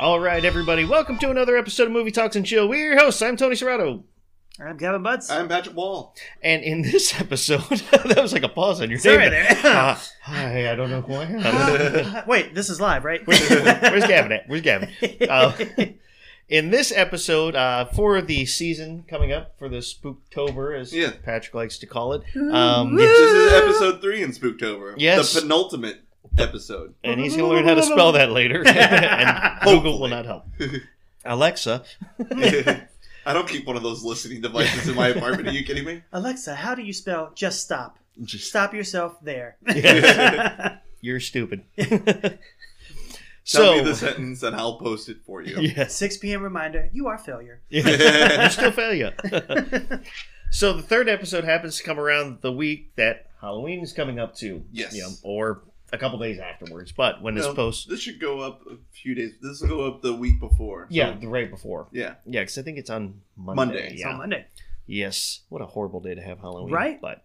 [0.00, 2.66] All right, everybody, welcome to another episode of Movie Talks and Chill.
[2.66, 3.20] We're your hosts.
[3.20, 4.02] I'm Tony Serrato.
[4.58, 5.30] I'm Kevin Butts.
[5.30, 6.14] I'm Patrick Wall.
[6.42, 7.60] And in this episode,
[7.90, 9.30] that was like a pause on your Sorry name.
[9.30, 9.58] there.
[9.62, 12.24] Uh, hi, I don't know who I am.
[12.26, 13.20] Wait, this is live, right?
[13.26, 14.48] Where's, where's Gavin at?
[14.48, 14.88] Where's Gavin?
[15.28, 15.52] Uh,
[16.48, 21.10] in this episode, uh, for the season coming up, for the Spooktober, as Yeah.
[21.22, 24.94] Patrick likes to call it, um, This is episode three in Spooktober.
[24.96, 25.34] Yes.
[25.34, 26.00] The penultimate
[26.40, 26.94] episode.
[27.04, 28.62] and he's going to learn how to spell that later.
[28.66, 30.44] and Google will not help.
[31.24, 31.84] Alexa,
[33.26, 35.48] I don't keep one of those listening devices in my apartment.
[35.48, 36.02] Are you kidding me?
[36.12, 37.98] Alexa, how do you spell just stop?
[38.22, 39.56] Just- Stop yourself there.
[41.00, 41.64] you're stupid.
[41.76, 42.38] Tell
[43.44, 45.60] so, me the sentence and I'll post it for you.
[45.60, 45.94] yes.
[45.96, 46.42] 6 p.m.
[46.42, 47.60] reminder, you are failure.
[47.68, 49.12] Yeah, you still failure.
[50.50, 54.36] so the third episode happens to come around the week that Halloween is coming up
[54.36, 54.62] to.
[54.72, 54.94] Yes.
[54.94, 55.62] You know, or
[55.92, 56.92] a couple days afterwards.
[56.92, 59.32] But when this post, This should go up a few days.
[59.42, 60.82] This will go up the week before.
[60.90, 61.88] So- yeah, the right before.
[61.92, 62.14] yeah.
[62.26, 63.56] Yeah, because I think it's on Monday.
[63.56, 63.90] Monday.
[63.92, 64.10] It's Yeah.
[64.10, 64.46] on Monday.
[64.86, 65.40] Yes.
[65.48, 66.72] What a horrible day to have Halloween.
[66.72, 67.00] Right?
[67.00, 67.22] But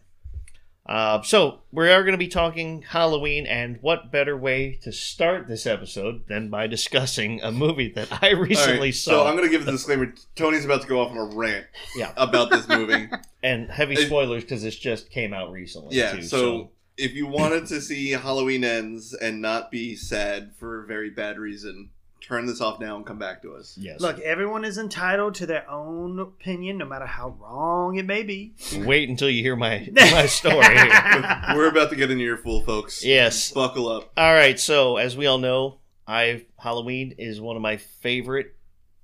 [0.87, 5.47] uh, so we are going to be talking Halloween, and what better way to start
[5.47, 9.49] this episode than by discussing a movie that I recently right, saw So I'm going
[9.49, 10.13] to give a disclaimer.
[10.35, 12.13] Tony's about to go off on a rant Yeah.
[12.17, 13.09] about this movie.
[13.43, 15.97] and heavy spoilers because this just came out recently.
[15.97, 20.83] Yeah, Too, so, if you wanted to see Halloween ends and not be sad for
[20.83, 21.89] a very bad reason,
[22.21, 23.77] turn this off now and come back to us.
[23.79, 23.99] yes.
[23.99, 28.53] Look, everyone is entitled to their own opinion, no matter how wrong it may be.
[28.77, 30.55] Wait until you hear my my story.
[31.55, 33.03] We're about to get an earful, folks.
[33.05, 33.51] yes.
[33.51, 34.11] Buckle up.
[34.17, 34.59] All right.
[34.59, 38.55] So as we all know, I Halloween is one of my favorite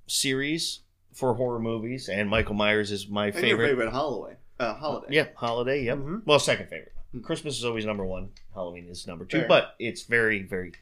[0.06, 0.80] series
[1.12, 3.68] for horror movies, and Michael Myers is my And your favorite.
[3.68, 4.36] favorite holiday.
[4.58, 5.08] Uh, holiday.
[5.10, 5.84] Yeah, holiday.
[5.84, 5.98] Yep.
[5.98, 6.22] Mhm.
[6.26, 6.92] Well, second favorite.
[7.22, 8.30] Christmas is always number one.
[8.54, 9.48] Halloween is number two, Fair.
[9.48, 10.72] but it's very very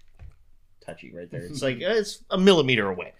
[0.84, 1.42] touchy right there.
[1.42, 3.14] It's like it's a millimeter away.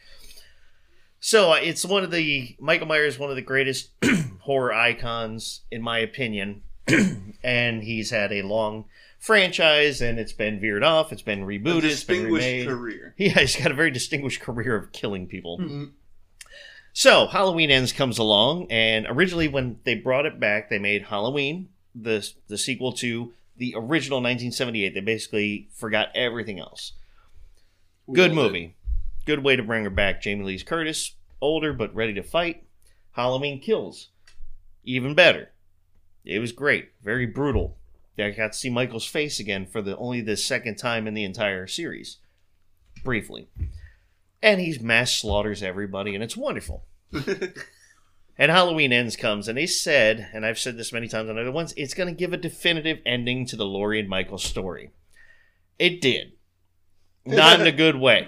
[1.21, 3.91] So uh, it's one of the Michael Myers, one of the greatest
[4.41, 6.63] horror icons in my opinion,
[7.43, 8.87] and he's had a long
[9.19, 12.67] franchise, and it's been veered off, it's been rebooted, it's been remade.
[12.67, 13.15] career.
[13.19, 15.59] Yeah, he's got a very distinguished career of killing people.
[15.59, 15.91] Mhm.
[16.95, 21.69] So Halloween Ends comes along, and originally when they brought it back, they made Halloween
[21.95, 24.95] the the sequel to the original 1978.
[24.95, 26.93] They basically forgot everything else.
[28.07, 28.35] We Good it.
[28.35, 28.75] movie,
[29.27, 30.23] good way to bring her back.
[30.23, 32.65] Jamie Lee Curtis, older but ready to fight.
[33.13, 34.09] Halloween Kills,
[34.85, 35.51] even better.
[36.25, 37.77] It was great, very brutal.
[38.19, 41.25] I got to see Michael's face again for the only the second time in the
[41.25, 42.19] entire series,
[43.03, 43.49] briefly,
[44.43, 46.85] and he mass slaughters everybody, and it's wonderful.
[48.41, 51.53] And Halloween Ends comes, and they said, and I've said this many times on other
[51.53, 54.93] ones, it's going to give a definitive ending to the Laurie and Michael story.
[55.79, 56.33] It did.
[57.27, 58.27] Not in a good way.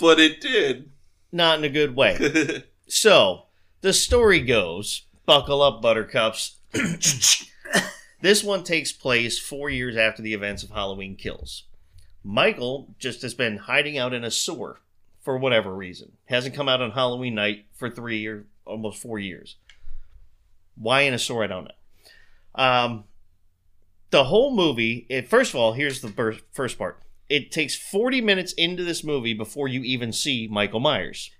[0.00, 0.90] but it did.
[1.30, 2.64] Not in a good way.
[2.88, 3.46] So,
[3.80, 6.58] the story goes buckle up, buttercups.
[8.20, 11.62] this one takes place four years after the events of Halloween Kills.
[12.22, 14.80] Michael just has been hiding out in a sewer
[15.22, 16.12] for whatever reason.
[16.26, 19.56] Hasn't come out on Halloween night for three or almost four years.
[20.76, 21.70] Why in a sewer, I don't know.
[22.64, 23.04] Um,
[24.10, 27.00] the whole movie, it, first of all, here's the ber- first part.
[27.28, 31.30] It takes 40 minutes into this movie before you even see Michael Myers.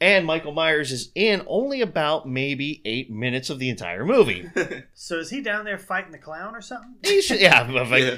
[0.00, 4.48] and Michael Myers is in only about maybe eight minutes of the entire movie.
[4.94, 6.94] So is he down there fighting the clown or something?
[7.02, 8.16] He should- yeah, but like- Yeah.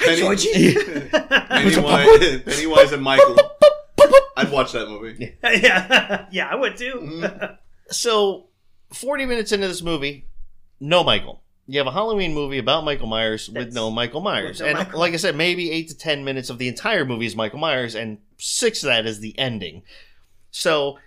[0.00, 0.74] Penny- Georgie.
[1.12, 3.36] Pennywise, Pennywise and Michael.
[4.36, 5.36] I'd watch that movie.
[5.42, 6.94] yeah, yeah, I would too.
[7.02, 7.58] Mhm.
[7.90, 8.48] so
[8.92, 10.26] 40 minutes into this movie,
[10.80, 11.42] no Michael.
[11.66, 14.60] You have a Halloween movie about Michael Myers with That's- no Michael Myers.
[14.60, 14.98] no and Michael.
[15.00, 17.94] like I said, maybe eight to 10 minutes of the entire movie is Michael Myers,
[17.94, 19.82] and six of that is the ending.
[20.50, 20.98] So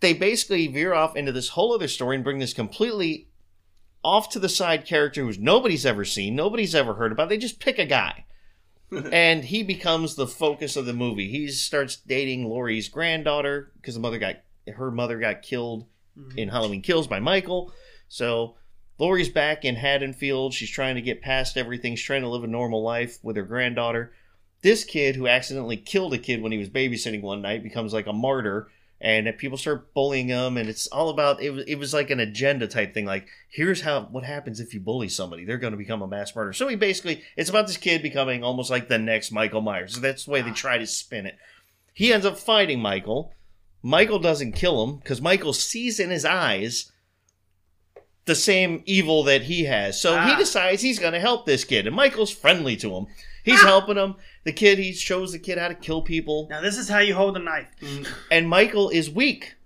[0.00, 3.28] they basically veer off into this whole other story and bring this completely
[4.04, 7.30] off to the side character who's nobody's ever seen, nobody's ever heard about.
[7.30, 8.23] They just pick a guy.
[9.12, 11.28] And he becomes the focus of the movie.
[11.30, 14.36] He starts dating Laurie's granddaughter because the mother got
[14.66, 15.86] her mother got killed
[16.18, 16.38] Mhm.
[16.38, 17.72] in Halloween Kills by Michael.
[18.08, 18.54] So
[18.98, 20.54] Laurie's back in Haddonfield.
[20.54, 21.96] She's trying to get past everything.
[21.96, 24.12] She's trying to live a normal life with her granddaughter.
[24.62, 28.06] This kid who accidentally killed a kid when he was babysitting one night becomes like
[28.06, 28.68] a martyr
[29.00, 32.20] and people start bullying him and it's all about it was, it was like an
[32.20, 35.76] agenda type thing like here's how what happens if you bully somebody they're going to
[35.76, 36.52] become a mass murderer.
[36.52, 39.94] So he basically it's about this kid becoming almost like the next michael myers.
[39.94, 41.36] So that's the way they try to spin it.
[41.92, 43.32] He ends up fighting michael.
[43.82, 46.90] Michael doesn't kill him because michael sees in his eyes
[48.26, 50.38] the same evil that he has so he Ah.
[50.38, 53.06] decides he's going to help this kid and michael's friendly to him
[53.44, 54.14] He's helping him.
[54.44, 56.46] The kid, he shows the kid how to kill people.
[56.48, 57.68] Now this is how you hold a knife.
[58.30, 59.56] And Michael is weak.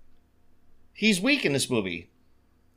[0.91, 2.09] He's weak in this movie.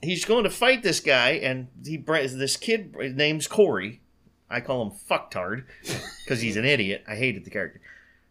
[0.01, 4.01] He's going to fight this guy, and he this kid his name's Corey.
[4.49, 5.65] I call him fucktard
[6.25, 7.03] because he's an idiot.
[7.09, 7.81] I hated the character.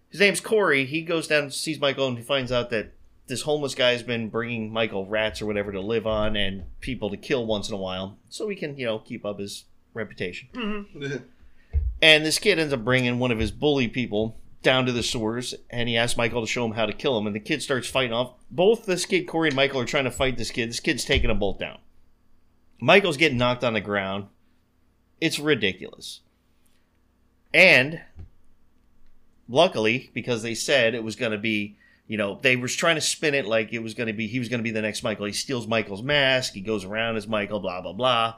[0.09, 0.85] His name's Corey.
[0.85, 2.93] He goes down, sees Michael, and he finds out that
[3.31, 7.17] this homeless guy's been bringing Michael rats or whatever to live on and people to
[7.17, 10.49] kill once in a while, so he can you know keep up his reputation.
[10.53, 11.23] Mhm.
[12.01, 15.55] And this kid ends up bringing one of his bully people down to the sewers,
[15.69, 17.25] and he asks Michael to show him how to kill him.
[17.25, 18.33] And the kid starts fighting off.
[18.49, 20.69] Both this kid, Corey, and Michael are trying to fight this kid.
[20.69, 21.79] This kid's taking them both down.
[22.79, 24.25] Michael's getting knocked on the ground.
[25.19, 26.21] It's ridiculous.
[27.53, 28.01] And
[29.47, 31.77] luckily, because they said it was going to be,
[32.11, 34.37] you know, they were trying to spin it like it was going to be, he
[34.37, 35.27] was going to be the next Michael.
[35.27, 36.51] He steals Michael's mask.
[36.51, 38.35] He goes around as Michael, blah, blah, blah.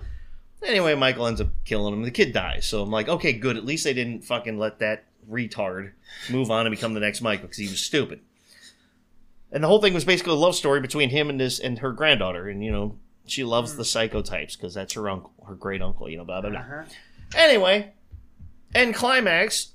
[0.64, 2.04] Anyway, Michael ends up killing him.
[2.04, 2.68] The kid dies.
[2.68, 3.58] So I'm like, okay, good.
[3.58, 5.94] At least they didn't fucking let that retard
[6.30, 8.20] move on and become the next Michael because he was stupid.
[9.52, 11.94] And the whole thing was basically a love story between him and this and her
[11.94, 12.48] granddaughter.
[12.48, 16.08] And you know, she loves the psychotypes because that's her uncle, her great uncle.
[16.08, 16.60] You know, blah blah blah.
[16.60, 16.84] Uh-huh.
[17.36, 17.94] Anyway,
[18.76, 19.70] end climax,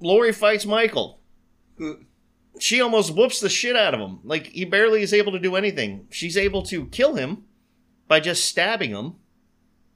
[0.00, 1.18] Laurie fights Michael.
[2.58, 4.18] She almost whoops the shit out of him.
[4.24, 6.06] Like he barely is able to do anything.
[6.10, 7.44] She's able to kill him
[8.08, 9.14] by just stabbing him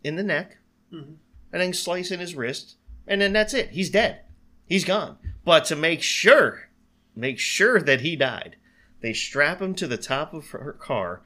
[0.03, 0.57] in the neck
[0.93, 1.17] Mhm.
[1.53, 2.77] and then slicing his wrist,
[3.07, 3.71] and then that's it.
[3.71, 4.21] He's dead.
[4.67, 5.19] He's gone.
[5.45, 6.69] But to make sure,
[7.15, 8.57] make sure that he died,
[9.01, 11.23] they strap him to the top of her car.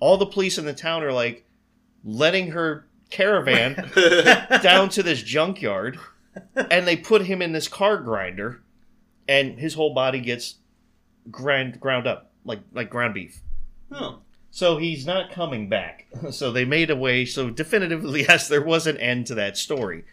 [0.00, 1.44] All the police in the town are like
[2.04, 3.90] letting her caravan
[4.62, 5.98] down to this junkyard
[6.54, 8.62] and they put him in this car grinder
[9.26, 10.56] and his whole body gets
[11.30, 13.40] grind ground up like like ground beef
[13.90, 14.20] Oh.
[14.50, 18.86] so he's not coming back so they made a way so definitively yes there was
[18.86, 20.04] an end to that story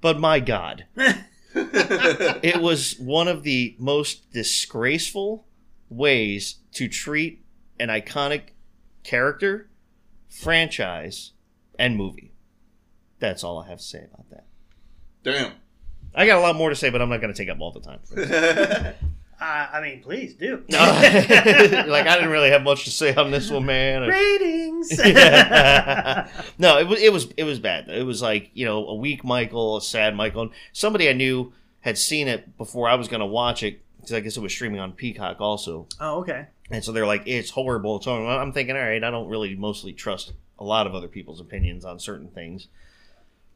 [0.00, 0.84] but my god
[1.54, 5.46] it was one of the most disgraceful
[5.88, 7.42] ways to treat
[7.80, 8.50] an iconic
[9.04, 9.68] character
[10.28, 11.32] franchise
[11.78, 12.32] and movie
[13.18, 14.44] that's all i have to say about that
[15.24, 15.52] Damn.
[16.14, 17.72] I got a lot more to say, but I'm not going to take up all
[17.72, 18.94] the time.
[19.40, 20.64] Uh, I mean, please do.
[20.68, 24.02] like I didn't really have much to say on this one, man.
[24.02, 24.98] Ratings.
[26.58, 27.88] no, it was it was it was bad.
[27.88, 30.42] It was like you know a weak Michael, a sad Michael.
[30.42, 31.52] And somebody I knew
[31.82, 34.52] had seen it before I was going to watch it because I guess it was
[34.52, 36.46] streaming on Peacock also, oh, okay.
[36.70, 38.00] and so they're like, it's horrible.
[38.00, 41.40] So I'm thinking, all right, I don't really mostly trust a lot of other people's
[41.40, 42.68] opinions on certain things.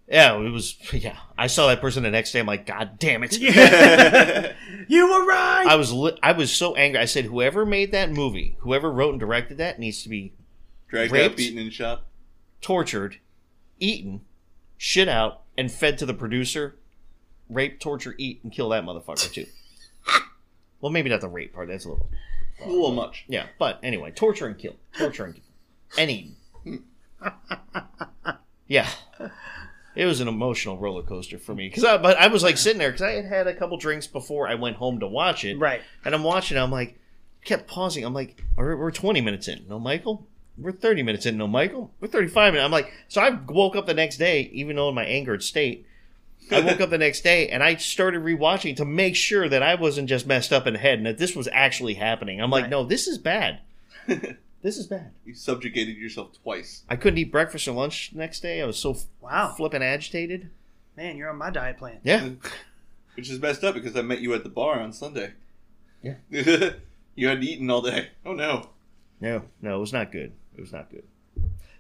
[0.08, 0.76] Yeah, it was.
[0.92, 2.40] Yeah, I saw that person the next day.
[2.40, 3.38] I'm like, God damn it!
[3.38, 4.52] Yeah.
[4.88, 5.64] you were right.
[5.66, 7.00] I was li- I was so angry.
[7.00, 10.32] I said, whoever made that movie, whoever wrote and directed that, needs to be
[10.88, 11.30] Dragged Raped?
[11.32, 12.04] up, beaten, and shot.
[12.60, 13.18] tortured,
[13.80, 14.20] eaten,
[14.76, 16.76] shit out, and fed to the producer.
[17.48, 19.46] Rape, torture, eat, and kill that motherfucker too.
[20.80, 21.68] well, maybe not the rape part.
[21.68, 22.10] That's a little.
[22.62, 23.24] A little much.
[23.28, 25.44] Yeah, but anyway, torture and kill, torture and kill,
[25.98, 26.34] and eat.
[26.64, 26.76] Hmm.
[28.68, 28.88] yeah,
[29.94, 32.78] it was an emotional roller coaster for me because I, but I was like sitting
[32.78, 35.58] there because I had had a couple drinks before I went home to watch it.
[35.58, 35.80] right.
[36.04, 36.56] And I'm watching.
[36.58, 36.98] I'm like,
[37.44, 38.04] kept pausing.
[38.04, 39.64] I'm like, we're, we're 20 minutes in.
[39.68, 40.26] No, Michael.
[40.58, 41.36] We're 30 minutes in.
[41.38, 41.90] No, Michael.
[42.00, 42.64] We're 35 minutes.
[42.64, 45.86] I'm like, so I woke up the next day, even though in my angered state.
[46.50, 49.76] I woke up the next day and I started rewatching to make sure that I
[49.76, 52.40] wasn't just messed up in the head and that this was actually happening.
[52.42, 52.70] I'm like, Right.
[52.70, 53.60] no, this is bad.
[54.62, 55.10] this is bad.
[55.24, 56.82] You subjugated yourself twice.
[56.88, 58.62] I couldn't eat breakfast or lunch the next day.
[58.62, 59.54] I was so Wow.
[59.56, 60.50] flippin' agitated.
[60.96, 61.98] Man, you're on my diet plan.
[62.04, 62.30] Yeah.
[63.16, 65.32] Which is messed up because I met you at the bar on Sunday.
[66.02, 66.14] Yeah.
[66.30, 68.08] you hadn't eaten all day.
[68.24, 68.70] Oh no.
[69.20, 70.32] No, no, it was not good.
[70.56, 71.04] It was not good.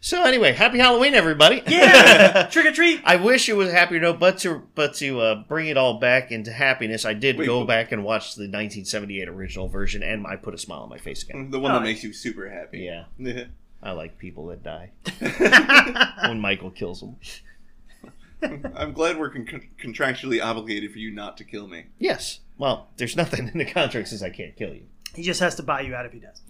[0.04, 1.62] So anyway, happy Halloween, everybody.
[1.64, 2.48] Yeah.
[2.50, 3.00] Trick or treat.
[3.04, 6.00] I wish it was a happier note, but to but to uh, bring it all
[6.00, 7.68] back into happiness, I did Wait, go wait.
[7.68, 11.22] back and watch the 1978 original version, and I put a smile on my face
[11.22, 11.52] again.
[11.52, 11.74] The one Oh.
[11.74, 12.80] that makes you super happy.
[12.80, 13.44] Yeah, Yeah.
[13.82, 14.90] I like people that die
[16.28, 17.16] when Michael kills them.
[18.76, 21.84] I'm glad we're con- contractually obligated for you not to kill me.
[22.00, 22.40] Yes.
[22.58, 24.82] Well, there's nothing in the contract says I can't kill you.
[25.14, 26.42] he just has to buy you out if he does.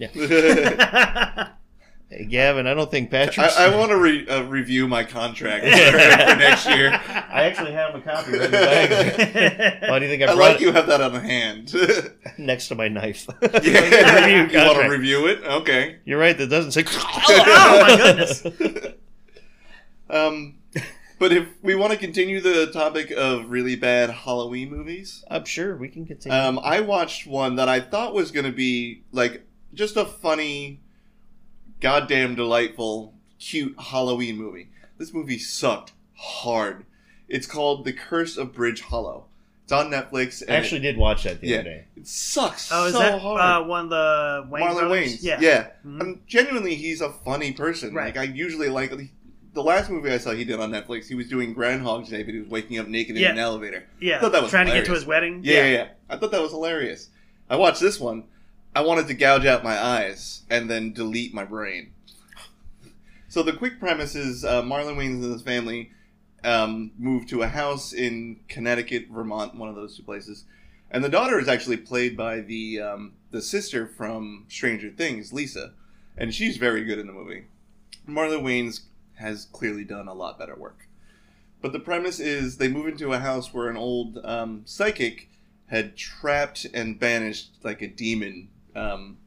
[2.12, 3.38] I, Hey, Gavin, I don't think Patrick.
[3.50, 6.90] I want to re- uh, review my contract for next year.
[6.90, 9.82] I actually have a copy right in the bag.
[9.90, 11.74] Why do you think I I brought like it you have that on hand.
[12.38, 13.26] next to my knife?
[13.40, 14.26] yeah.
[14.26, 15.42] Review you want to review it?
[15.42, 16.00] Okay.
[16.04, 16.36] You're right.
[16.36, 16.84] That doesn't say.
[16.86, 18.46] oh my goodness.
[20.10, 20.56] Um,
[21.18, 25.76] but if we want to continue the topic of really bad Halloween movies, I'm sure
[25.76, 26.36] we can continue.
[26.36, 30.80] um, I watched one that I thought was going to be like just a funny,
[31.82, 34.68] goddamn delightful, cute Halloween movie.
[34.98, 36.84] This movie sucked hard.
[37.28, 39.24] It's called The Curse of Bridge Hollow.
[39.64, 40.42] It's on Netflix.
[40.42, 41.54] And I actually did watch that the Yeah.
[41.56, 41.84] other day.
[41.96, 43.40] it, it sucks Oh, is so that hard.
[43.40, 45.14] uh, one of the Wayne Marlon brothers?
[45.14, 45.22] Wayans.
[45.22, 45.38] Yeah.
[45.40, 45.66] Yeah.
[45.86, 46.00] Mhm.
[46.00, 47.92] Um, genuinely, he's a funny person.
[47.94, 48.14] Right.
[48.14, 48.92] Like I usually like
[49.54, 51.06] the last movie I saw he did on Netflix.
[51.08, 53.84] He was doing Groundhog's Day, but he was waking up naked in an elevator.
[54.00, 54.16] Yeah.
[54.16, 55.40] I thought that was Trying to get to his wedding.
[55.44, 55.88] Yeah, yeah, yeah.
[56.08, 57.08] I thought that was hilarious.
[57.50, 58.24] I watched this one.
[58.74, 61.92] I wanted to gouge out my eyes and then delete my brain.
[63.28, 65.90] So the quick premise is uh, Marlon Wayans and his family
[66.42, 70.44] um, moved to a house in Connecticut, Vermont, one of those two places,
[70.90, 75.72] and the daughter is actually played by the um, the sister from Stranger Things, Lisa,
[76.16, 77.44] and she's very good in the movie.
[78.08, 78.80] Marlon Wayans
[79.14, 80.88] has clearly done a lot better work.
[81.60, 85.30] But the premise is they move into a house where an old um, psychic
[85.66, 89.18] had trapped and banished like a demon um,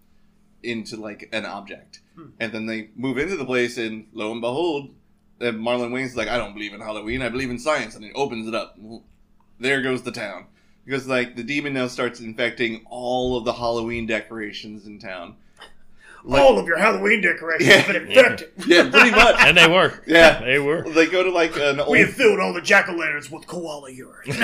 [0.64, 2.28] into like an object, Hmm.
[2.40, 4.94] and then they move into the place, and lo and behold,
[5.42, 8.12] uh, Marlon Wayne's like, I don't believe in Halloween, I believe in science, and he
[8.14, 8.78] opens it up.
[9.60, 10.46] There goes the town
[10.86, 15.36] because like the demon now starts infecting all of the Halloween decorations in town.
[16.28, 17.76] Like, All of your Halloween decorations Yeah.
[17.78, 18.52] have been infected.
[18.66, 19.36] yeah, pretty much.
[19.40, 19.94] And they were.
[20.08, 20.40] Yeah.
[20.44, 20.82] They were.
[20.82, 23.46] They go to like an old We have filled all the jack o' lanterns with
[23.46, 24.24] koala urine.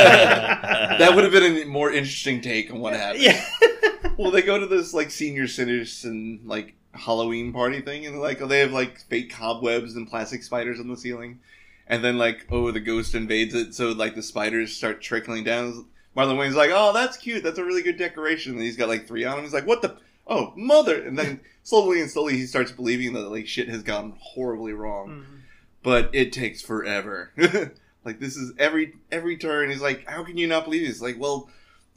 [0.00, 3.22] that would have been a more interesting take on what happened.
[3.22, 3.44] yeah.
[4.16, 8.60] Well, they go to this like senior citizen like Halloween party thing, and like they
[8.60, 11.40] have like fake cobwebs and plastic spiders on the ceiling,
[11.86, 15.86] and then like oh the ghost invades it, so like the spiders start trickling down.
[16.14, 18.52] Marlon Wayne's like, oh that's cute, that's a really good decoration.
[18.54, 19.44] And he's got like three on him.
[19.44, 19.96] He's like, what the
[20.30, 24.14] oh mother, and then slowly and slowly he starts believing that like shit has gone
[24.18, 25.40] horribly wrong Mhm.
[25.82, 27.32] but it takes forever.
[28.04, 29.70] like this is every every turn.
[29.70, 31.02] He's like, how can you not believe this?
[31.02, 31.50] Like, well,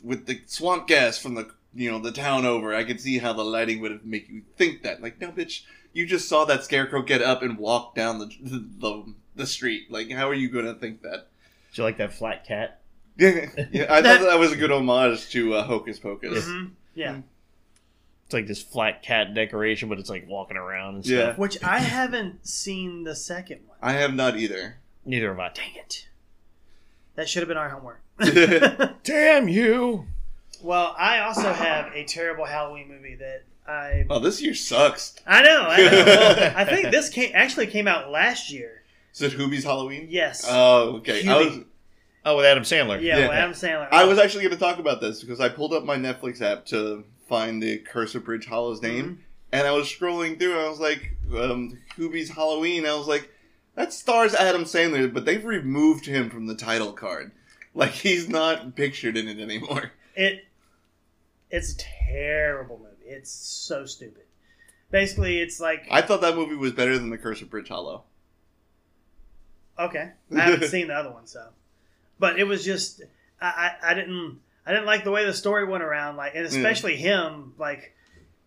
[0.04, 3.34] with the swamp gas from the you know the town over, I could see how
[3.34, 5.02] the lighting would make you think that.
[5.02, 5.62] Like, no, bitch,
[5.94, 9.92] you just saw that scarecrow get up and walk down the the, the street.
[9.92, 11.28] Like, how are you going to think that?
[11.74, 12.80] Do you like that flat cat?
[13.18, 16.46] yeah, I thought that was a good homage to uh, Hocus Pocus.
[16.46, 16.72] Mhm.
[16.96, 17.22] Yeah.
[18.34, 21.18] It's like this flat cat decoration, but it's like walking around and Yeah.
[21.26, 21.38] stuff.
[21.38, 23.78] Which I haven't seen the second one.
[23.80, 24.78] I have not either.
[25.06, 25.52] Neither have I.
[25.54, 26.08] Dang it.
[27.14, 28.02] That should have been our homework.
[29.04, 30.08] Damn you!
[30.64, 35.16] well, I also have a terrible Halloween movie that I oh, this year sucks.
[35.28, 35.68] I know.
[35.70, 35.92] I, know.
[35.92, 38.82] Well, I think this came actually came out last year.
[39.14, 40.08] Is it Hubie's Halloween?
[40.10, 40.44] Yes.
[40.50, 41.28] Oh, okay.
[41.28, 41.66] I was Hubie.
[42.26, 43.00] Oh, with Adam Sandler.
[43.00, 43.28] yeah, yeah.
[43.28, 43.90] well, Adam Sandler.
[43.92, 46.66] I was actually going to talk about this because I pulled up my Netflix app
[46.68, 49.18] to find the Curse of Bridge Hollow's name, Mhm.
[49.54, 52.86] and I was scrolling through, and I was like, um, Hubie's Halloween.
[52.86, 53.32] I was like,
[53.74, 57.32] that stars Adam Sandler, but they've removed him from the title card.
[57.74, 59.94] Like he's not pictured in it anymore.
[60.16, 60.46] It
[61.50, 63.10] it's a terrible movie.
[63.12, 64.26] It's so stupid.
[64.92, 68.04] Basically, it's like I thought that movie was better than the Curse of Bridge Hollow.
[69.80, 70.12] okay.
[70.38, 71.48] I haven't seen the other one, so
[72.20, 73.02] but it was just
[73.42, 76.46] I, I I didn't I didn't like the way the story went around, like and
[76.46, 77.92] especially him like.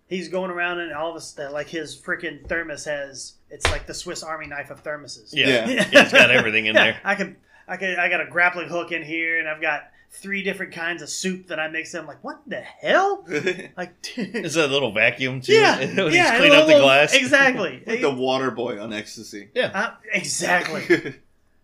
[0.08, 3.88] He's going around and all of a sudden, like his freaking thermos has, it's like
[3.88, 5.30] the Swiss Army knife of thermoses.
[5.34, 5.68] Yeah.
[5.68, 5.84] Yeah.
[5.92, 7.00] Yeah, it's got everything in Yeah, there.
[7.02, 10.44] I can, I can, I got a grappling hook in here, and I've got three
[10.44, 11.92] different kinds of soup that I mix.
[11.92, 12.02] in.
[12.02, 13.26] I'm like, what the hell?
[13.76, 14.30] Like, dude.
[14.36, 15.54] It's a little vacuum too.
[15.54, 17.12] yeah, when yeah, he's cleaning up the glass.
[17.12, 19.48] Exactly, like the Water Boy on ecstasy.
[19.60, 20.84] Uh, exactly.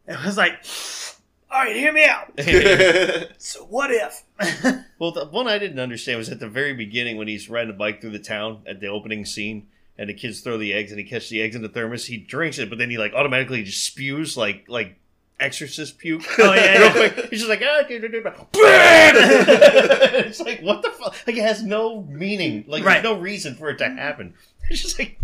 [0.08, 0.64] It was like,
[1.52, 2.32] all right, hear me out.
[3.38, 4.22] So what if?
[4.98, 7.76] Well, the one I didn't understand was at the very beginning when he's riding a
[7.76, 9.66] bike through the town at the opening scene,
[9.98, 12.06] and the kids throw the eggs, and he catches the eggs in the thermos.
[12.06, 14.96] He drinks it, but then he like automatically just spews like like
[15.40, 16.22] exorcist puke.
[16.38, 17.10] Oh, yeah, real yeah.
[17.10, 17.30] quick.
[17.30, 18.34] He's just like ah, dude, dude, dude, dude.
[20.26, 21.16] it's like what the fuck?
[21.26, 22.64] Like it has no meaning.
[22.68, 23.02] Like Right.
[23.02, 24.34] there's no reason for it to happen.
[24.70, 25.18] It's just like.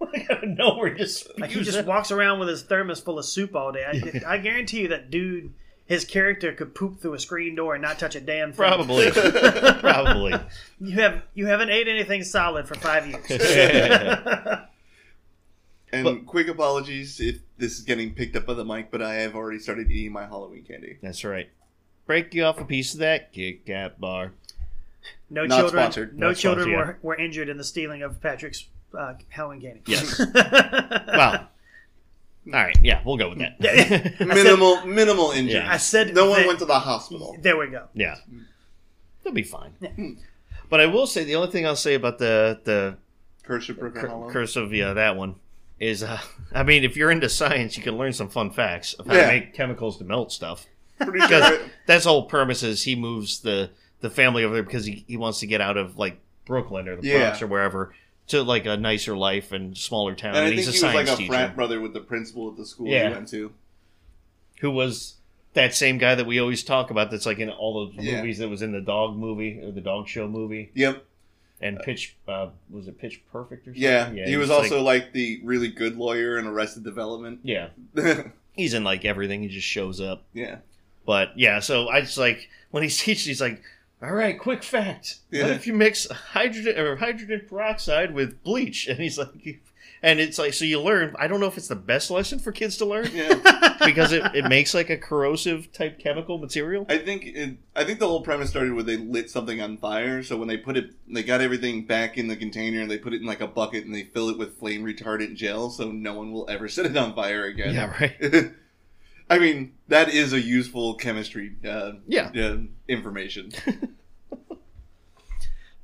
[0.12, 1.84] Like out of nowhere, just like he just it.
[1.86, 3.84] walks around with his thermos full of soup all day.
[3.84, 5.52] I, I guarantee you that dude,
[5.84, 8.56] his character could poop through a screen door and not touch a damn thing.
[8.56, 9.10] probably,
[9.80, 10.34] probably.
[10.80, 14.60] You have you haven't ate anything solid for five years.
[15.92, 19.14] And But- quick apologies if this is getting picked up by the mic, but I
[19.16, 20.98] have already started eating my Halloween candy.
[21.02, 21.50] That's right.
[22.06, 24.32] Break you off a piece of that Kit Kat bar.
[25.28, 25.82] No Not children.
[25.82, 26.18] sponsored.
[26.18, 28.66] No Not children sponsored, were, were injured in the stealing of Patrick's
[28.98, 29.80] uh, Halloween candy.
[29.86, 30.20] Yes.
[31.06, 31.48] Well,
[32.58, 32.76] all right.
[32.82, 33.56] Yeah, we'll go with that.
[33.60, 35.54] I said- Minimal, minimal injury.
[35.60, 35.72] Yeah.
[35.72, 37.36] I said No one that- went to the hospital.
[37.40, 37.86] There we go.
[37.94, 38.16] yeah,
[39.22, 39.72] they'll be fine.
[39.80, 39.90] Yeah.
[40.68, 42.96] But I will say the only thing I'll say about the the
[43.42, 44.30] Curse of Broken cur- Hollow.
[44.30, 45.34] curse of yeah that one
[45.78, 46.18] is, uh,
[46.52, 49.22] I mean, if you're into science, you can learn some fun facts of how Yeah.
[49.22, 50.66] to make chemicals to melt stuff.
[51.00, 51.58] Pretty sure.
[51.86, 53.70] That's the whole premise is he moves the
[54.00, 56.96] the family over there because he, he wants to get out of like Brooklyn or
[56.96, 57.18] the Yeah.
[57.28, 57.94] Bronx or wherever
[58.30, 60.30] to like a nicer life and smaller town.
[60.30, 62.00] and I And, think he's he a was like a teacher frat brother with the
[62.00, 63.08] principal at the school Yeah.
[63.08, 63.52] he went to.
[64.60, 65.14] who was
[65.54, 67.10] that same guy that we always talk about.
[67.10, 68.16] That's like in all those Yeah.
[68.16, 71.04] movies that was in the dog movie or the dog show movie Yep.
[71.60, 73.82] and Pitch uh, was it Pitch Perfect or something?
[73.82, 74.26] Yeah.
[74.26, 77.40] he was he's also like, like, the really good lawyer in Arrested Development.
[77.42, 77.68] yeah.
[78.52, 79.42] He's in like everything.
[79.42, 80.24] He just shows up.
[80.34, 80.56] yeah.
[81.06, 83.62] But yeah, so I just like when he's teaching, he's like,
[84.02, 85.42] "All right, quick fact: Yeah.
[85.44, 89.60] what if you mix hydrogen or hydrogen peroxide with bleach?" And he's like,
[90.02, 91.14] and it's like, so you learn.
[91.18, 93.76] I don't know if it's the best lesson for kids to learn Yeah.
[93.84, 96.86] because it, it makes like a corrosive type chemical material.
[96.88, 100.22] I think it, I think the whole premise started with they lit something on fire.
[100.22, 103.12] So when they put it, they got everything back in the container and they put
[103.12, 106.14] it in like a bucket and they fill it with flame retardant gel, so no
[106.14, 107.74] one will ever set it on fire again.
[107.74, 108.52] Yeah, right.
[109.30, 112.56] I mean, that is a useful chemistry uh, Yeah, uh,
[112.88, 113.52] information.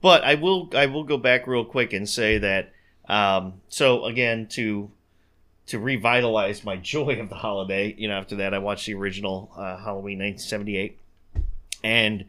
[0.01, 2.73] but I will I will go back real quick and say that.
[3.09, 4.91] Um, so again, to
[5.67, 9.53] to revitalize my joy of the holiday, you know, after that I watched the original
[9.57, 10.99] uh, Halloween 1978,
[11.85, 12.25] and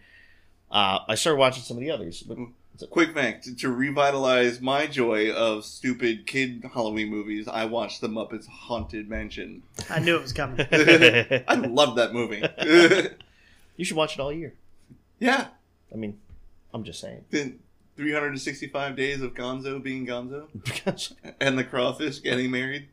[0.69, 2.21] uh, I started watching some of the others.
[2.21, 2.37] But
[2.85, 8.07] Quick fact: to, to revitalize my joy of stupid kid Halloween movies, I watched The
[8.09, 9.63] Muppets Haunted Mansion.
[9.89, 10.59] I knew it was coming.
[10.71, 12.43] I love that movie.
[13.75, 14.53] you should watch it all year.
[15.19, 15.47] yeah,
[15.91, 16.19] I mean,
[16.73, 17.25] I'm just saying.
[17.31, 17.55] the
[17.95, 20.47] 365 days of Gonzo being Gonzo,
[21.41, 22.89] and the crawfish getting married.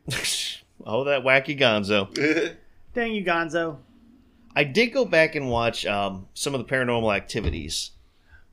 [0.85, 2.55] oh, that wacky Gonzo.
[2.93, 3.77] Dang you, Gonzo.
[4.55, 7.91] I did go back and watch um, some of the Paranormal Activities.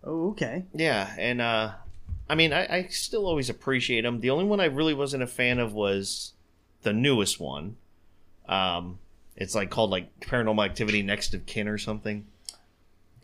[0.05, 0.65] Oh, okay.
[0.75, 1.73] Yeah, and uh,
[2.29, 4.21] I mean, I, I still always appreciate them.
[4.21, 6.33] The only one I really wasn't a fan of was
[6.83, 7.77] the newest one.
[8.49, 8.99] Um,
[9.37, 12.27] it's like called like Paranormal Activity Next of Kin or something.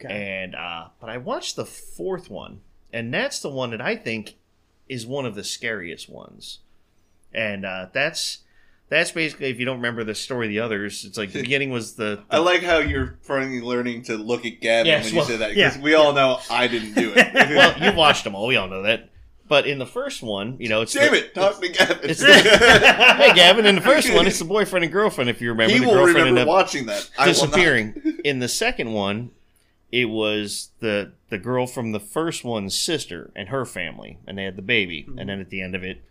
[0.01, 0.43] Okay.
[0.43, 2.61] And uh, but I watched the fourth one,
[2.93, 4.37] and that's the one that I think
[4.89, 6.61] is one of the scariest ones.
[7.33, 8.39] And uh, that's
[8.89, 11.71] that's basically if you don't remember the story of the others, it's like the beginning
[11.71, 15.19] was the, I like how you're finally learning to look at Gavin Yes, when you
[15.19, 17.35] well, say that because yeah, we all know I didn't do it.
[17.35, 18.47] well, you watched them all.
[18.47, 19.11] We all know that.
[19.47, 21.35] But in the first one, you know, it's Damn the- it!
[21.35, 22.11] Talk to Gavin.
[22.11, 23.65] It's the, hey, Gavin.
[23.65, 25.31] In the first one, it's the boyfriend and girlfriend.
[25.31, 27.09] If you remember, he the will girlfriend remember watching that.
[27.19, 28.21] I disappearing.
[28.25, 29.31] In the second one,
[29.91, 34.45] it was the the girl from the first one's sister and her family, and they
[34.45, 35.07] had the baby.
[35.17, 36.03] And then at the end of it,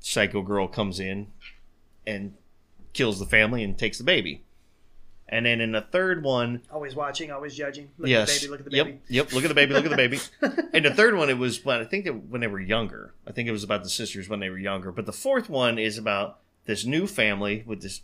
[0.00, 1.28] Psycho Girl comes in
[2.08, 2.34] and
[2.92, 4.42] kills the family and takes the baby.
[5.28, 7.90] And then in the third one, Always watching, always judging.
[7.98, 9.00] Look yes, at the baby, look at the yep, baby.
[9.08, 9.32] yep.
[9.32, 9.74] Look at the baby.
[9.74, 10.20] Look at the baby.
[10.72, 13.12] and the third one, it was when I think that when they were younger.
[13.26, 14.90] I think it was about the sisters when they were younger.
[14.90, 18.00] But the fourth one is about this new family with this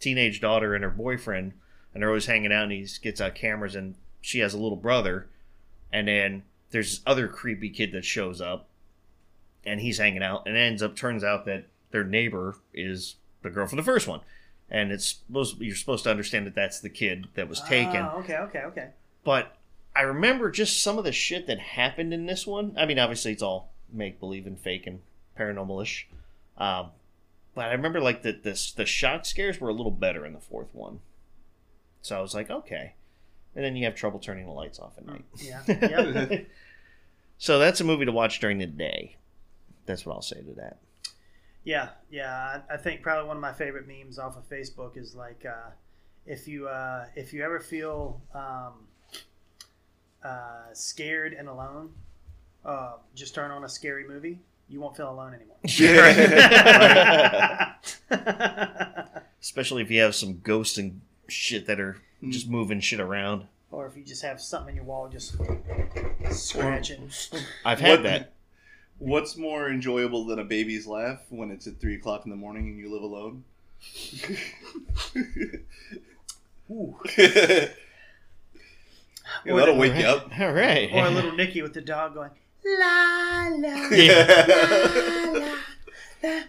[0.00, 1.54] teenage daughter and her boyfriend,
[1.94, 2.64] and they're always hanging out.
[2.64, 5.28] And he gets out cameras, and she has a little brother,
[5.90, 8.68] and then there's this other creepy kid that shows up,
[9.64, 13.50] and he's hanging out, and it ends up turns out that their neighbor is the
[13.50, 14.20] girl from the first one.
[14.70, 18.18] And it's supposed you're supposed to understand that that's the kid that was taken Oh,
[18.20, 18.88] okay, okay, okay.
[19.24, 19.56] but
[19.96, 22.74] I remember just some of the shit that happened in this one.
[22.78, 25.00] I mean, obviously it's all make believe and fake and
[25.36, 26.04] paranormalish,
[26.56, 26.90] um,
[27.56, 30.40] but I remember like the, the the shock scares were a little better in the
[30.40, 31.00] fourth one.
[32.02, 32.94] So I was like, okay.
[33.56, 35.24] And then you have trouble turning the lights off at night.
[35.36, 35.62] Yeah.
[35.66, 36.46] Yep.
[37.38, 39.16] so that's a movie to watch during the day.
[39.86, 40.78] That's what I'll say to that.
[41.64, 42.60] Yeah, yeah.
[42.70, 45.70] I, I think probably one of my favorite memes off of Facebook is like, uh,
[46.26, 48.72] if you uh, if you ever feel um,
[50.24, 51.90] uh, scared and alone,
[52.64, 54.38] uh, just turn on a scary movie.
[54.68, 55.56] You won't feel alone anymore.
[59.40, 61.96] Especially if you have some ghosts and shit that are
[62.28, 63.46] just moving shit around.
[63.72, 65.34] or if you just have something in your wall just
[66.30, 67.10] scratching.
[67.64, 68.32] I've had What- that.
[69.00, 72.68] What's more enjoyable than a baby's laugh when it's at three o'clock in the morning
[72.68, 73.42] and you live alone?
[76.70, 76.96] Ooh.
[79.46, 80.28] Yeah, that'll the- wake you up.
[80.40, 80.90] All right.
[80.92, 82.30] Or a little Nicky with the dog going
[82.64, 83.88] la la.
[86.22, 86.40] la."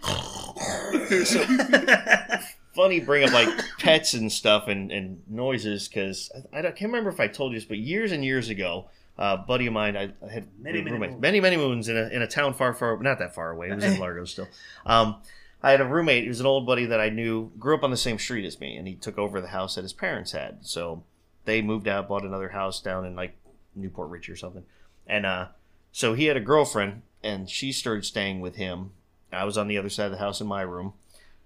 [2.74, 7.10] funny bring up like pets and stuff and, and noises because I, I can't remember
[7.10, 9.96] if I told you this, but years and years ago, uh, a buddy of mine,
[9.96, 11.20] I, I had Many, many roommate, moons.
[11.22, 13.68] many many moons in a in a town far far not that far away.
[13.68, 14.48] It was in Largo still.
[14.86, 15.16] Um,
[15.62, 16.22] I had a roommate.
[16.24, 18.58] He was an old buddy that I knew, grew up on the same street as
[18.58, 20.58] me, and he took over the house that his parents had.
[20.62, 21.04] So
[21.44, 23.36] they moved out, bought another house down in like
[23.76, 24.64] New Port Richey or something,
[25.06, 25.48] and uh,
[25.92, 28.90] so he had a girlfriend, and she started staying with him.
[29.32, 30.94] I was on the other side of the house in my room,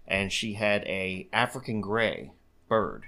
[0.09, 2.31] and she had a African gray
[2.68, 3.05] bird.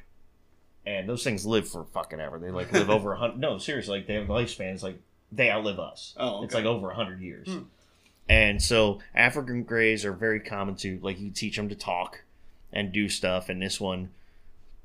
[0.89, 2.39] And those things live for fucking ever.
[2.39, 3.41] They like live over a hundred.
[3.41, 4.83] No, seriously, like they have lifespans.
[4.83, 4.99] Like
[5.31, 6.15] they outlive us.
[6.17, 7.47] Oh, It's like over a hundred years.
[7.47, 7.59] Hmm.
[8.27, 12.23] And so African grays are very common to like you teach them to talk
[12.73, 13.51] and do stuff.
[13.51, 14.09] And this one,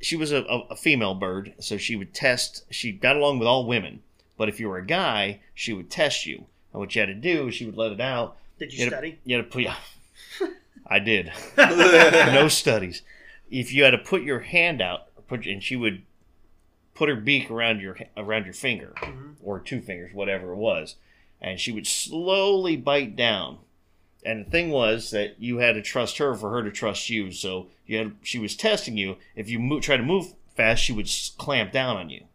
[0.02, 2.66] she was a, a, female bird, so she would test.
[2.70, 4.02] She got along with all women,
[4.38, 6.46] but if you were a guy, she would test you.
[6.74, 8.36] And what you had to do is she would let it out.
[8.60, 9.20] Did you You had to- study?
[9.24, 9.64] You had to put.
[9.64, 9.76] Yeah,
[10.88, 11.32] I did.
[11.58, 13.04] no studies.
[13.50, 16.04] If you had to put your hand out, put and she would
[16.94, 19.36] put her beak around your around your finger Mhm.
[19.44, 20.96] or two fingers, whatever it was,
[21.42, 23.60] and she would slowly bite down.
[24.26, 27.32] And the thing was that you had to trust her for her to trust you.
[27.32, 29.18] So you had she was testing you.
[29.36, 32.26] If you move, try to move fast, she would clamp down on you,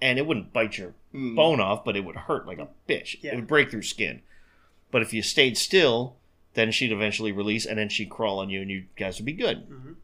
[0.00, 1.34] and it wouldn't bite your Hmm.
[1.34, 3.16] bone off, but it would hurt like a bitch.
[3.22, 3.32] Yeah.
[3.32, 4.20] It would break through skin.
[4.90, 6.16] But if you stayed still,
[6.54, 9.32] then she'd eventually release, and then she'd crawl on you, and you guys would be
[9.32, 9.68] good.
[9.70, 9.96] Mhm.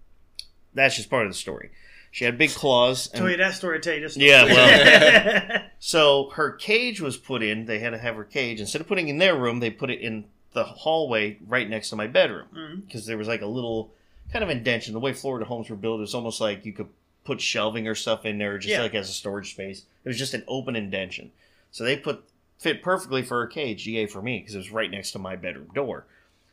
[0.72, 1.70] That's just part of the story.
[2.14, 3.08] She had big claws.
[3.08, 3.80] Tell you And, that story.
[3.80, 4.16] Tell you this.
[4.16, 5.62] Yeah, well.
[5.80, 7.64] so her cage was put in.
[7.64, 9.58] They had to have her cage instead of putting it in their room.
[9.58, 12.80] They put it in the hallway right next to my bedroom mm-hmm.
[12.82, 13.90] because there was like a little
[14.32, 14.92] kind of indention.
[14.94, 16.86] The way Florida homes were built, it's almost like you could
[17.24, 18.82] put shelving or stuff in there, just Yeah.
[18.82, 19.82] like as a storage space.
[20.04, 21.32] It was just an open indention.
[21.72, 22.22] So they put
[22.60, 25.34] fit perfectly for her cage, GA for me, because it was right next to my
[25.34, 26.06] bedroom door.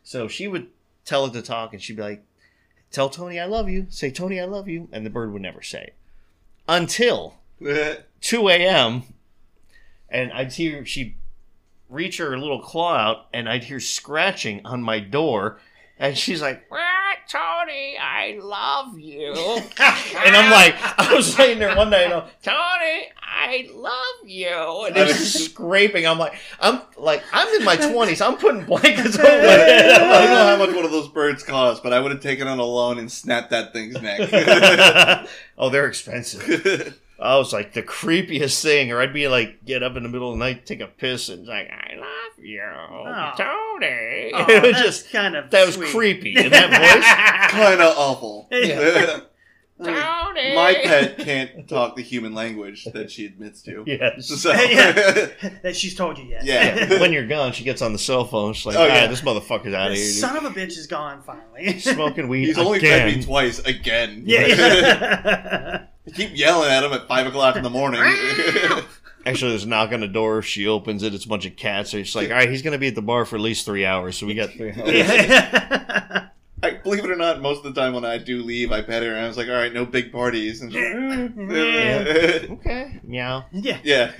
[0.04, 0.70] So she would
[1.06, 2.24] tell it to talk, and she'd be like,
[2.92, 5.62] "Tell Tony I love you." Say Tony I love you, and the bird would never
[5.62, 5.96] say it
[6.68, 7.36] until
[8.22, 9.04] 2 a.m.
[10.10, 11.16] and I'd hear she
[11.90, 15.60] reach her little claw out, and I'd hear scratching on my door,
[16.02, 19.32] and she's like, "Ah, "Tony, I love you,"
[19.78, 24.86] and I'm like, I was laying there one night, and I'm, Tony, I love you,
[24.88, 26.08] and it's scraping.
[26.08, 28.26] I'm like, I'm like, I'm in my 20s.
[28.26, 29.92] I'm putting blankets over my head.
[29.92, 32.48] I don't know how much one of those birds cost, but I would have taken
[32.48, 35.28] it alone and snapped that thing's neck.
[35.58, 37.00] oh, they're expensive.
[37.22, 40.32] I was like the creepiest thing, or I'd be like, get up in the middle
[40.34, 42.60] of the night, take a piss, and it's like, I love you,
[43.38, 44.32] Tony.
[44.34, 48.48] Oh, it was just kind of that was creepy in that voice kind of awful.
[48.52, 49.20] Yeah.
[49.84, 50.54] Tony.
[50.54, 53.84] My pet can't talk the human language that she admits to.
[53.88, 54.28] Yes.
[54.28, 54.92] So, Yeah.
[55.64, 56.46] that she's told you yet.
[56.46, 57.00] Yeah.
[57.00, 58.54] when you're gone, she gets on the cell phone.
[58.54, 59.08] She's like, Oh, ah, yeah.
[59.08, 60.06] this motherfucker's out of here.
[60.06, 61.74] son of a bitch is gone finally.
[61.74, 61.82] dude.
[61.82, 63.18] Smoking weed he's only fed again.
[63.20, 64.22] me twice again.
[64.28, 65.86] yeah.
[66.12, 66.28] Yeah.
[66.28, 68.02] Keep yelling at him at five o'clock in the morning.
[69.26, 70.42] Actually, there's a knock on the door.
[70.42, 71.14] She opens it.
[71.14, 71.92] It's a bunch of cats.
[71.92, 73.66] So she's like, all right, he's going to be at the bar for at least
[73.66, 74.18] three hours.
[74.18, 76.30] So we got three hours.
[76.64, 79.02] I, believe it or not, most of the time when I do leave, I pet
[79.04, 83.00] her and I was like, "All right, no big parties." And she's like, Okay.
[83.04, 83.46] Meow.
[83.52, 83.80] yeah.
[83.84, 84.12] yeah.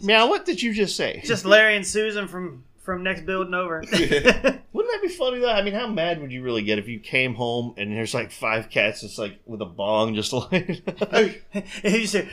[0.00, 1.22] Meow, what did you just say?
[1.24, 3.82] Just Larry and Susan from from next building over.
[3.92, 5.50] Wouldn't that be funny though?
[5.50, 8.30] I mean, how mad would you really get if you came home and there's like
[8.30, 11.44] five cats just like with a bong just like
[11.82, 12.28] you say,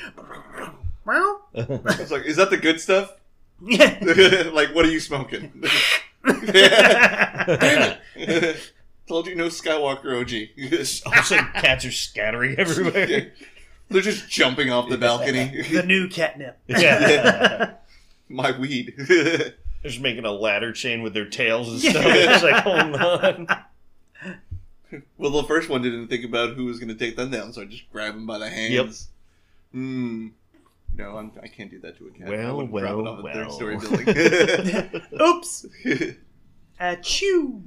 [1.06, 3.14] well, I was like, "Is that the good stuff?"
[3.62, 4.50] yeah.
[4.54, 5.64] like, what are you smoking?
[9.08, 11.04] Told you no Skywalker OG.
[11.06, 13.32] all of a sudden cats are scattering everywhere.
[13.90, 15.64] They're just jumping off the balcony.
[15.72, 16.60] the new catnip.
[16.68, 17.74] Yeah.
[18.30, 18.94] My weed.
[19.82, 21.92] They're just making a ladder chain with their tails and Yeah.
[21.92, 22.06] stuff.
[22.08, 23.48] It's like, hold on.
[25.18, 27.62] well, the first one didn't think about who was going to take them down, so
[27.62, 29.08] I just grabbed him by the hands.
[29.72, 30.30] Hmm.
[30.96, 32.28] No, I'm, I can't do that to a cat.
[32.28, 33.34] I Well, drop it well, off a well.
[33.34, 35.02] third-story building.
[35.22, 35.66] Oops.
[36.80, 37.62] Achoo.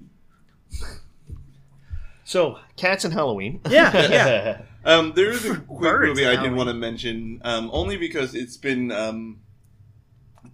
[2.24, 3.60] So, cats and Halloween.
[3.68, 4.62] Yeah, yeah.
[4.84, 6.56] um, there is a quick Birds movie I did Halloween.
[6.56, 9.40] want to mention, um, only because it's been um,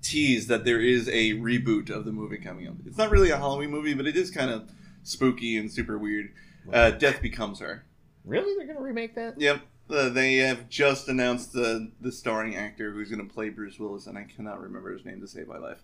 [0.02, 2.74] teased that there is a reboot of the movie coming up.
[2.86, 4.70] It's not really a Halloween movie, but it is kind of
[5.02, 6.30] spooky and super weird.
[6.72, 7.84] Uh, Death Becomes Her.
[8.24, 8.54] really?
[8.56, 9.40] They're going to remake that?
[9.40, 9.60] Yep.
[9.90, 14.06] Uh, they have just announced the the starring actor who's going to play Bruce Willis,
[14.06, 15.78] and I cannot remember his name to save my life.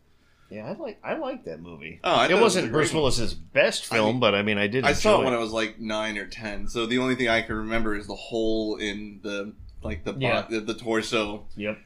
[0.48, 1.98] Yeah, I like I like that movie.
[2.05, 3.00] Oh, I it it was wasn't a great Bruce one.
[3.02, 4.85] Willis's best I film, mean, but I mean, I did.
[4.85, 7.42] I saw it when I was like nine or ten, so the only thing I
[7.42, 9.52] can remember is the hole in the
[9.83, 10.42] like the Yeah.
[10.42, 11.76] bo- the, the torso, Yep.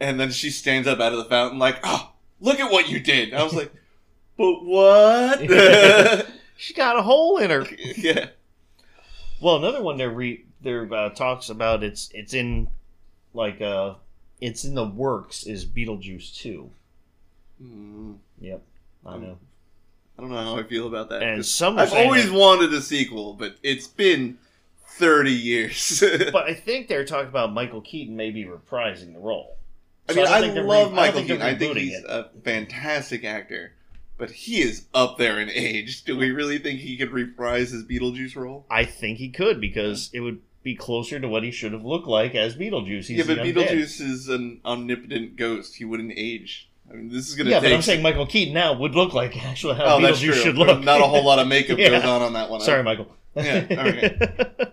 [0.00, 3.00] And then she stands up out of the fountain like, "Oh, look at what you
[3.00, 3.72] did!" I was like,
[4.36, 5.40] "But what?"
[6.58, 7.66] She got a hole in her.
[7.96, 8.26] yeah.
[9.40, 12.68] Well, another one there re there uh, talks about it's it's in
[13.34, 13.94] like uh
[14.40, 16.70] it's in the works is Beetlejuice two.
[17.60, 18.62] Mm, Yep,
[19.04, 19.38] I know.
[20.16, 21.22] I don't know how I feel about that.
[21.24, 24.38] And some I've always that- wanted a sequel, but it's been
[24.86, 26.00] thirty years.
[26.32, 29.56] but I think they're talking about Michael Keaton maybe reprising the role.
[30.08, 31.42] I So mean, don't I, love re- Michael I Keaton.
[31.42, 32.04] I think he's it.
[32.08, 33.74] a fantastic actor,
[34.18, 36.04] but he is up there in age.
[36.04, 38.66] Do we really think he could reprise his Beetlejuice role?
[38.70, 42.06] I think he could because it would be closer to what he should have looked
[42.06, 43.06] like as Beetlejuice.
[43.06, 43.68] He's yeah, but a young dad.
[43.70, 45.76] Beetlejuice is an omnipotent ghost.
[45.76, 46.68] He wouldn't age.
[46.90, 47.70] I mean, this is gonna Yeah, take.
[47.70, 50.82] but I'm saying Michael Keaton now would look like actually how oh, Beetlejuice should look.
[50.84, 51.90] Not a whole lot of makeup Yeah.
[51.90, 52.60] goes on on that one.
[52.60, 53.06] Sorry, Michael.
[53.34, 54.72] Yeah, all right.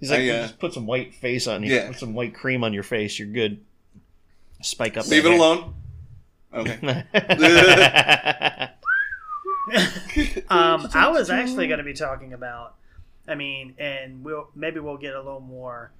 [0.00, 1.72] He's like, I, uh, just put some white face on you.
[1.74, 1.88] Yeah.
[1.88, 3.18] Put some white cream on your face.
[3.18, 3.60] You're good.
[4.64, 5.06] Spike up.
[5.08, 5.38] Leave it hair.
[5.38, 5.74] alone.
[6.52, 7.04] Okay.
[10.48, 12.74] Um, I was actually going to be talking about.
[13.26, 15.92] I mean, and we'll maybe we'll get a little more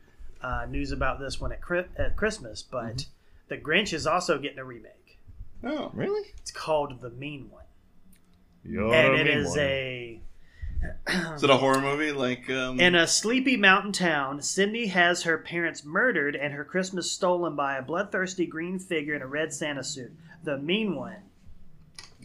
[0.42, 2.62] uh, news about this one at Chri- at Christmas.
[2.62, 3.08] But Mm-hmm.
[3.48, 5.18] the Grinch is also getting a remake.
[5.64, 5.90] oh.
[5.94, 6.28] really?
[6.38, 7.64] It's called The Mean One,
[8.62, 9.58] You're and a it mean is one.
[9.60, 10.20] a
[11.34, 12.12] Is it a horror movie?
[12.12, 17.10] Like, um, In a sleepy mountain town, Cindy has her parents murdered and her Christmas
[17.10, 20.12] stolen by a bloodthirsty green figure in a red Santa suit.
[20.42, 21.16] The mean one.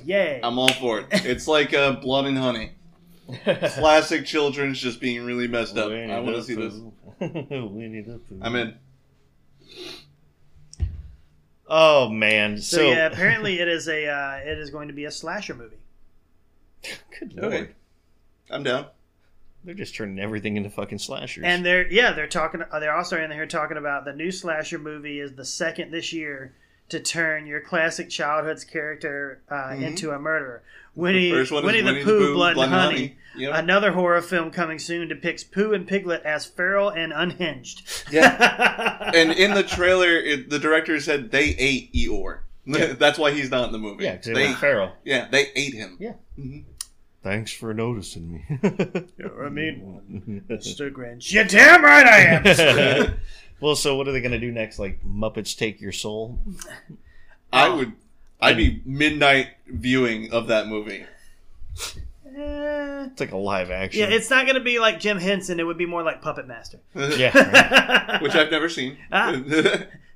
[0.03, 0.39] Yay.
[0.43, 1.07] I'm all for it.
[1.25, 2.71] It's like uh, Blood and Honey.
[3.43, 5.89] Classic children's just being really messed up.
[5.89, 6.73] Winnie I want to see this.
[6.73, 6.93] Pooh.
[7.71, 8.39] Winnie the Pooh.
[8.41, 8.75] I'm in.
[11.67, 12.57] Oh man!
[12.57, 15.53] so, So, yeah, apparently it is a uh, it is going to be a slasher
[15.53, 15.77] movie.
[17.19, 17.71] good lord, Okay.
[18.49, 18.85] I'm down.
[19.63, 21.43] they're just turning everything into fucking slashers.
[21.45, 24.79] And they're yeah, they're talking uh, they're also in here talking about the new slasher
[24.79, 26.53] movie is the second this year
[26.89, 29.81] to turn your classic childhood's character uh, Mhm.
[29.83, 30.63] into a murderer.
[30.95, 33.15] Winnie, First one is Winnie, Winnie the Pooh, Blood, and Honey.
[33.37, 33.51] Yep.
[33.53, 37.83] Another horror film coming soon depicts Pooh and Piglet as feral and unhinged.
[38.11, 39.11] Yeah.
[39.15, 42.39] and in the trailer, it, the director said they ate Eeyore.
[42.65, 42.93] Yeah.
[42.99, 44.03] That's why he's not in the movie.
[44.05, 44.91] yeah, because they, feral.
[45.05, 45.95] yeah, they ate him.
[45.99, 46.13] Yeah.
[46.39, 46.63] Mhm.
[47.21, 48.45] Thanks for noticing me.
[49.17, 50.89] You're a mean one, Mr.
[50.91, 51.31] Grinch.
[51.33, 53.13] You're damn right I am.
[53.59, 54.79] well, so what are they going to do next?
[54.79, 56.39] Like Muppets Take Your Soul?
[57.51, 57.93] I would.
[58.39, 61.05] I'd be midnight viewing of that movie.
[62.41, 63.99] It's like a live action.
[63.99, 65.59] yeah, it's not going to be like Jim Henson.
[65.59, 66.79] It would be more like Puppet Master.
[66.95, 68.21] yeah.
[68.21, 68.97] Which I've never seen.
[69.11, 69.35] Ah.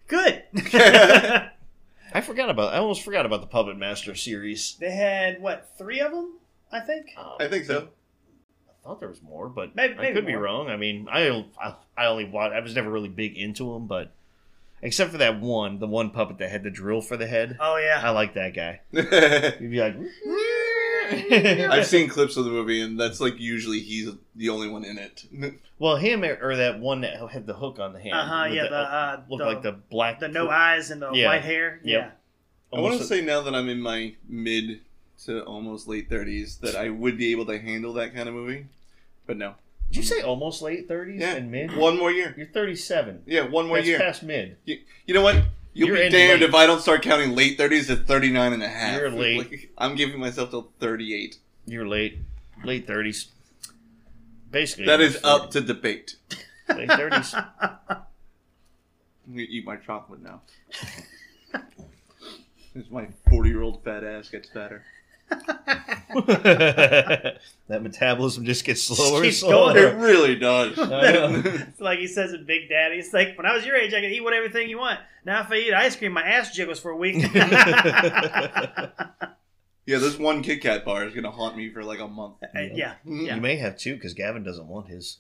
[0.07, 0.43] Good.
[0.53, 2.73] I forgot about.
[2.73, 4.77] I almost forgot about the Puppet Master series.
[4.79, 6.37] they had what three of them?
[6.73, 7.07] I think.
[7.39, 7.87] I think so.
[8.67, 10.69] I thought there was more, but Maybe- I maybe could be wrong.
[10.69, 12.53] I mean, I I, I only watched.
[12.53, 14.11] I was never really big into them, but
[14.81, 17.57] except for that one, the one puppet that had the drill for the head.
[17.61, 18.81] Oh yeah, I like that guy.
[18.91, 19.95] He'd be like,
[21.71, 24.97] I've seen clips of the movie, and that's like usually he's the only one in
[24.97, 25.23] it.
[25.79, 28.15] well, him or that one that had the hook on the hand.
[28.15, 28.43] Uh huh.
[28.45, 28.63] Yeah.
[28.63, 30.19] The uh, looked the, like the black.
[30.19, 31.27] the no eyes and the Yeah.
[31.27, 31.79] white hair.
[31.83, 32.01] Yep.
[32.73, 32.77] Yeah.
[32.77, 34.81] I want to say now that I'm in my mid
[35.25, 38.65] to almost late 30s that I would be able to handle that kind of movie,
[39.25, 39.55] but no.
[39.89, 41.75] Did you say almost late thirties Yeah, and mid?
[41.75, 42.33] one more year.
[42.35, 43.23] You're 37.
[43.27, 43.99] Yeah, one more That's year.
[43.99, 44.57] past mid.
[44.65, 45.35] You, you know what?
[45.73, 46.49] You'll You're be damned late.
[46.49, 48.99] if I don't start counting late 30s at 39 and a half.
[48.99, 49.37] You're late.
[49.51, 51.37] Like, I'm giving myself till 38.
[51.67, 52.19] You're late,
[52.63, 53.27] late 30s.
[54.51, 56.15] Basically, That is almost up to debate.
[56.69, 57.33] late 30s.
[59.25, 60.41] I'm gonna eat my chocolate now.
[62.75, 64.83] As my 40 year old fat ass gets fatter.
[67.67, 69.23] that metabolism just gets slower.
[69.23, 69.73] and slower.
[69.73, 69.85] going.
[69.87, 70.77] It really does.
[71.67, 72.97] It's like he says in Big Daddy.
[72.97, 74.99] It's like when I was your age, I could eat whatever thing you want.
[75.25, 77.23] Now if I eat ice cream, my ass jiggles for a week.
[79.85, 82.35] Yeah, this one Kit Kat bar is gonna haunt me for like a month.
[82.41, 82.93] Uh, yeah.
[83.03, 85.17] You may have two because Gavin doesn't want his.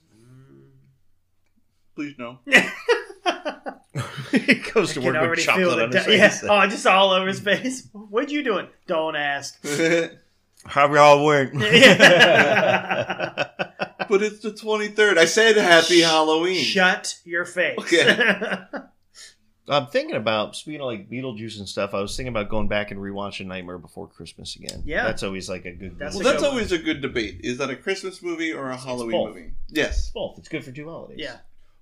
[1.95, 2.39] Please no.
[4.31, 6.29] he goes I to can work with already feel chocolate the on his di- yeah.
[6.29, 6.43] face.
[6.49, 7.87] Oh, just all over his face.
[7.91, 8.67] What you doing?
[8.87, 9.63] Don't ask.
[10.65, 11.51] How y'all work?
[11.53, 11.61] but
[14.21, 15.17] it's the 23rd.
[15.17, 16.63] I said Happy Halloween.
[16.63, 17.77] Shut your face.
[17.79, 18.57] Okay.
[19.67, 21.93] I'm thinking about speaking of like Beetlejuice and stuff.
[21.93, 24.83] I was thinking about going back and rewatching Nightmare Before Christmas again.
[24.85, 25.05] Yeah.
[25.05, 25.97] that's always like a good.
[25.97, 26.25] That's movie.
[26.25, 27.41] Well, that's good always a good debate.
[27.43, 29.29] Is that a Christmas movie or a Halloween both.
[29.35, 29.51] movie?
[29.69, 30.11] Yes.
[30.11, 30.37] both.
[30.37, 31.17] It's good for two holidays.
[31.19, 31.37] yeah.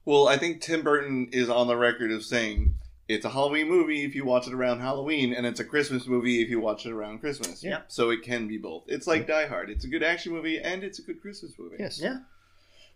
[0.06, 2.76] Well, I think Tim Burton is on the record of saying
[3.08, 6.42] it's a Halloween movie if you watch it around Halloween, and it's a Christmas movie
[6.42, 7.64] if you watch it around Christmas.
[7.64, 7.82] Yeah.
[7.88, 8.84] So it can be both.
[8.88, 9.70] It's like Die Hard.
[9.70, 11.76] It's a good action movie and it's a good Christmas movie.
[11.80, 12.00] Yes.
[12.02, 12.20] Yeah.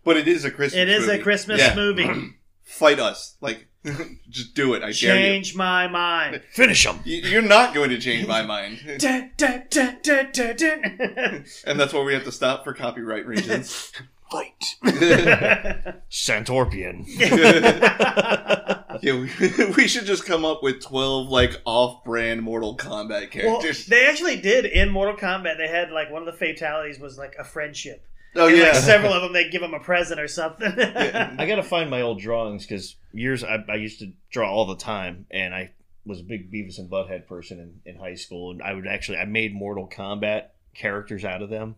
[0.04, 1.18] But it is a Christmas It is movie.
[1.18, 1.74] a Christmas Yeah.
[1.74, 2.34] movie.
[2.64, 3.36] Fight us.
[3.40, 3.68] Like,
[4.28, 4.78] just do it.
[4.82, 6.42] I dare Change my mind.
[6.52, 7.00] Finish them.
[7.04, 7.18] you.
[7.18, 8.80] You- You're not going to change my mind.
[8.98, 11.44] Dun, dun, dun.
[11.66, 13.92] and that's where we have to stop for copyright reasons.
[14.30, 14.76] Fight.
[16.10, 17.04] Santorpian.
[19.02, 19.30] yeah, we,
[19.76, 23.86] we should just come up with 12, like, off-brand Mortal Kombat well, characters.
[23.86, 25.58] they actually did in Mortal Kombat.
[25.58, 28.04] They had like one of the fatalities was like a friendship.
[28.34, 28.64] oh, and yeah.
[28.64, 30.72] like several of them, they give them a present or something.
[30.72, 34.76] I gotta find my old drawings because years I, I used to draw all the
[34.76, 35.70] time, and I
[36.04, 39.18] was a big Beavis and Butthead person in, in high school, and I would actually
[39.18, 41.76] I made Mortal Kombat characters out of them,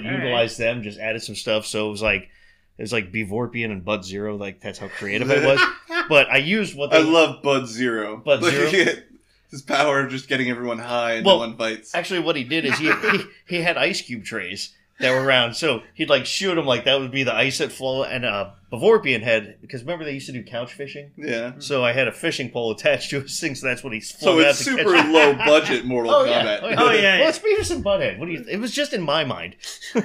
[0.00, 0.22] but All right.
[0.22, 2.30] utilized them, just added some stuff, so it was like
[2.78, 5.60] it was like Bevorpian and Bud Zero, like that's how creative I was.
[6.08, 8.16] But I used what I love Bud Zero.
[8.16, 8.70] Bud Zero?
[9.50, 11.94] His power of just getting everyone high and Well, no one fights.
[11.94, 14.74] actually what he did is he, he he had ice cube trays.
[15.02, 15.54] That were around.
[15.54, 18.54] So he'd like shoot them like that would be the ice that flow and a
[18.72, 21.10] Bavorpian head because remember they used to do couch fishing.
[21.18, 21.52] Yeah.
[21.58, 24.18] So I had a fishing pole attached to his thing, so that's what he's.
[24.18, 26.24] So it's super low budget Mortal Oh.
[26.24, 26.28] Kombat.
[26.28, 27.28] oh yeah, Oh, yeah, Well, yeah.
[27.28, 28.18] it's Beavis and Butthead.
[28.18, 28.44] What do you?
[28.48, 29.56] It was just in my mind.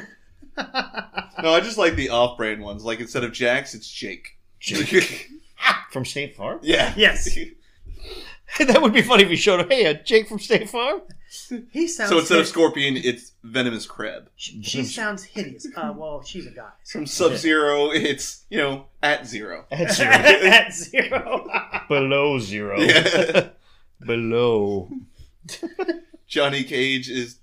[1.44, 2.84] No, I just like the off-brand ones.
[2.84, 4.40] Like instead of Jax, it's Jake.
[4.60, 5.30] Jake.
[5.92, 6.60] from State Farm.
[6.64, 6.94] yeah.
[6.98, 7.38] Yes.
[8.60, 9.70] that would be funny if you showed him.
[9.70, 11.02] Hey, uh, Jake from State Farm.
[11.72, 12.10] He sounds.
[12.10, 14.30] So instead of hid- Scorpion, it's Venomous Crab.
[14.38, 15.68] she, she sounds hideous.
[15.76, 16.70] Uh, well, she's a guy.
[16.90, 19.66] From Sub Zero, it's you know at zero.
[19.72, 20.10] At zero.
[20.13, 21.48] At zero.
[21.90, 22.80] Below zero.
[22.80, 23.50] Yeah.
[24.06, 24.90] Below.
[26.28, 27.40] Johnny Cage is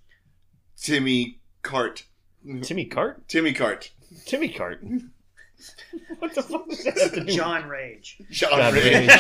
[0.80, 2.04] Timmy Cart.
[2.62, 3.26] Timmy Cart.
[3.28, 3.90] Timmy Cart.
[4.26, 4.82] Timmy Cart.
[6.18, 7.32] what the fuck does that have to do?
[7.32, 8.18] John Rage.
[8.30, 9.10] John John Rage.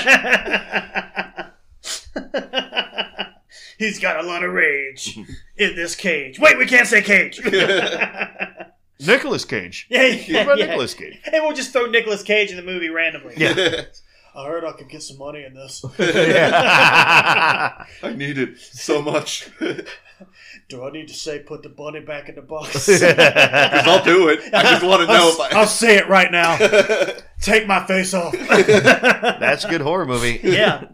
[3.84, 5.16] He's got a lot of rage
[5.56, 6.38] in this cage.
[6.38, 7.40] Wait, we can't say cage.
[9.00, 9.86] Nicolas Cage.
[9.90, 10.40] yeah, What yeah.
[10.42, 11.20] about Nicolas Cage?
[11.32, 13.34] And we'll just throw Nicolas Cage in the movie randomly.
[13.36, 13.82] Yeah.
[14.36, 15.84] I heard I could get some money in this.
[15.98, 17.84] Yeah.
[18.02, 19.48] I need it so much.
[20.68, 22.72] Do I need to say put the bunny back in the box?
[22.86, 23.02] Because
[23.86, 24.40] I'll do it.
[24.52, 26.56] I just want to know I'll, I'll if say it right now.
[27.40, 28.32] Take my face off.
[28.32, 30.40] That's a good horror movie.
[30.42, 30.84] yeah.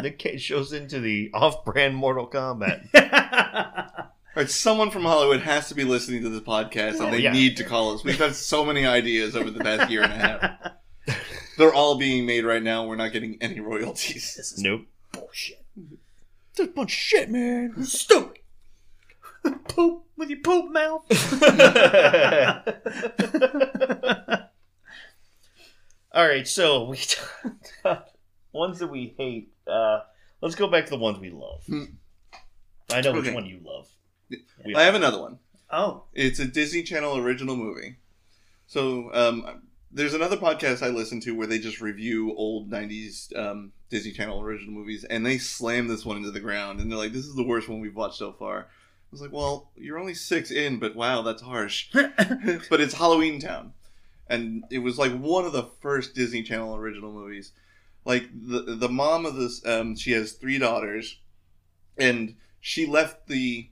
[0.00, 2.88] Nick Cage shows into the off-brand Mortal Kombat.
[2.94, 7.32] All right, someone from Hollywood has to be listening to this podcast, and they yeah.
[7.32, 8.04] need to call us.
[8.04, 11.16] We've had so many ideas over the past year and a half.
[11.58, 12.86] They're all being made right now.
[12.86, 14.34] We're not getting any royalties.
[14.36, 14.82] this is Nope.
[15.12, 15.64] bullshit.
[16.58, 17.74] That's a bunch of shit, man.
[17.84, 18.40] Stupid.
[19.68, 21.04] poop with your poop mouth.
[26.12, 26.96] All right, so we
[27.82, 28.10] talked
[28.52, 29.52] ones that we hate.
[29.68, 30.00] Uh,
[30.40, 31.62] let's go back to the ones we love.
[31.66, 31.84] Hmm.
[32.92, 33.88] I know which one you love.
[34.64, 35.38] We- I have another one.
[35.70, 36.04] Oh.
[36.12, 37.98] It's a Disney Channel original movie.
[38.66, 43.72] So um, there's another podcast I listen to where they just review old '90s um,
[43.90, 47.12] Disney Channel original movies, and they slam this one into the ground, and they're like,
[47.12, 50.14] "This is the worst one we've watched so far." I was like, "Well, you're only
[50.14, 53.72] six in, but wow, that's harsh." but it's Halloween Town,
[54.28, 57.52] and it was like one of the first Disney Channel original movies.
[58.04, 61.18] Like the the mom of this, um, she has three daughters,
[61.96, 63.70] and she left the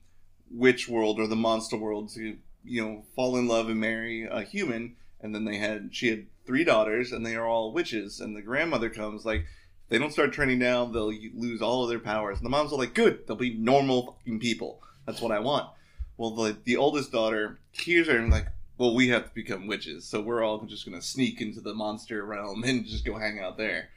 [0.50, 4.42] witch world or the monster world to you know fall in love and marry a
[4.42, 8.36] human, and then they had she had three daughters, and they are all witches, and
[8.36, 9.40] the grandmother comes like.
[9.40, 12.38] if They don't start training down; they'll lose all of their powers.
[12.38, 14.82] And the mom's are like, "Good, they'll be normal fucking people.
[15.06, 15.68] That's what I want."
[16.16, 18.46] Well, the the oldest daughter hears her and like,
[18.78, 22.24] well, we have to become witches, so we're all just gonna sneak into the monster
[22.24, 23.88] realm and just go hang out there.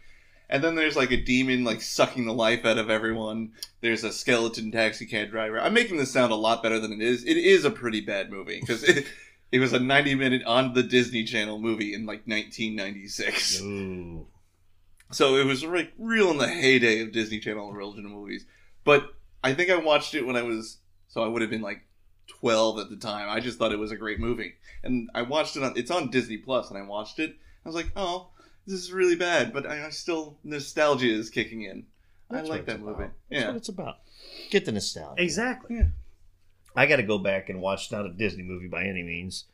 [0.50, 3.52] And then there's like a demon like sucking the life out of everyone.
[3.82, 5.60] There's a skeleton taxi cab driver.
[5.60, 7.24] I'm making this sound a lot better than it is.
[7.24, 8.84] It is a pretty bad movie because
[9.52, 13.62] it, it was a 90 minute on the Disney Channel movie in like 1996.
[13.62, 14.28] Ooh.
[15.12, 18.46] So it was like real in the heyday of Disney Channel original movies.
[18.84, 21.82] But I think I watched it when I was so I would have been like
[22.28, 23.28] 12 at the time.
[23.30, 24.54] I just thought it was a great movie.
[24.84, 27.36] And I watched it on it's on Disney Plus and I watched it.
[27.66, 28.30] I was like, "Oh,
[28.66, 31.86] this is really bad, but I, I still nostalgia is kicking in."
[32.30, 33.00] That's I like it's that about.
[33.00, 33.12] movie.
[33.30, 33.48] That's Yeah.
[33.48, 33.98] what it's about.
[34.52, 35.22] Get the nostalgia.
[35.22, 35.82] Exactly.
[36.76, 39.46] I got to go back and watch not a Disney movie by any means.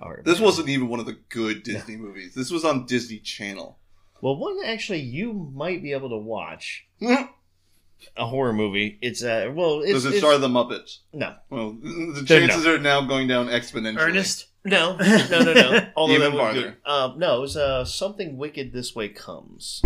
[0.00, 0.24] All right.
[0.24, 2.34] This wasn't even one of the good Disney movies.
[2.34, 3.78] This was on Disney Channel.
[4.20, 8.98] well, one actually you might be able to watch a horror movie.
[9.02, 10.98] It's uh well, it's, it it's- star the Muppets?
[11.12, 13.98] no, Well, the Then chances are now going down exponentially.
[13.98, 14.46] Ernest.
[14.64, 14.96] no,
[15.30, 15.86] no, no, no.
[15.96, 16.62] Although Even that would be farther.
[16.84, 16.90] good.
[16.90, 19.82] Um, no, it was uh something wicked this way comes.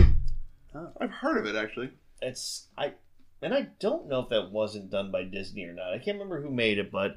[1.01, 1.91] I've heard of it actually.
[2.21, 2.93] It's I,
[3.43, 5.93] and I don't know if that wasn't done by Disney or not.
[5.93, 7.17] I can't remember who made it, but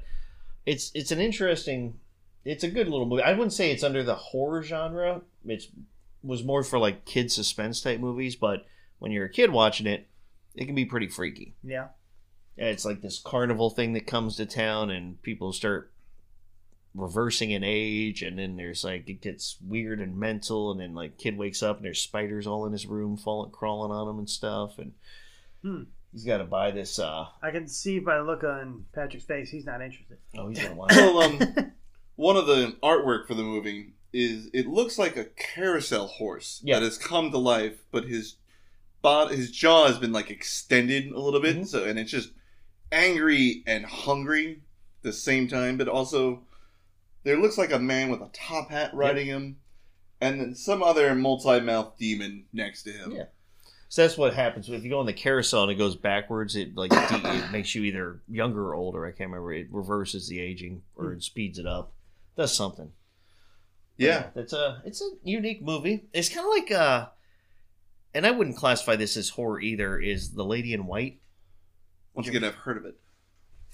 [0.64, 2.00] it's it's an interesting.
[2.44, 3.22] It's a good little movie.
[3.22, 5.22] I wouldn't say it's under the horror genre.
[5.44, 5.68] It's
[6.22, 8.66] was more for like kid suspense type movies, but
[8.98, 10.08] when you're a kid watching it,
[10.54, 11.54] it can be pretty freaky.
[11.62, 11.88] Yeah.
[12.58, 15.92] And it's like this carnival thing that comes to town, and people start
[16.94, 21.18] reversing in age, and then there's like it gets weird and mental, and then like
[21.18, 24.30] kid wakes up and there's spiders all in his room, falling, crawling on him and
[24.30, 24.92] stuff, and
[25.66, 25.82] Hmm.
[26.12, 26.98] He's got to buy this.
[26.98, 30.18] uh I can see by the look on Patrick's face, he's not interested.
[30.36, 30.92] Oh, he's gonna watch.
[30.96, 30.96] it.
[30.96, 31.72] Well, um,
[32.16, 36.78] one of the artwork for the movie is it looks like a carousel horse Yeah.
[36.78, 38.36] that has come to life, but his
[39.02, 41.66] bod, his jaw has been like extended a little bit, Mhm.
[41.66, 42.30] so and it's just
[42.92, 44.52] angry and hungry
[44.98, 46.44] at the same time, but also
[47.24, 49.58] there looks like a man with a top hat riding him,
[50.20, 53.12] and then some other multi-mouth demon next to him.
[53.12, 53.24] Yeah.
[53.88, 56.56] So that's what happens if you go on the carousel and it goes backwards.
[56.56, 59.06] It like de- it makes you either younger or older.
[59.06, 59.52] I can't remember.
[59.52, 61.92] It reverses the aging or it speeds it up.
[62.36, 62.90] Does something.
[63.96, 64.26] Yeah.
[64.34, 66.04] It's a it's a unique movie.
[66.12, 67.08] It's kind of like uh,
[68.14, 69.98] and I wouldn't classify this as horror either.
[69.98, 71.20] Is the Lady in White?
[72.14, 72.96] Once again, I've heard of it.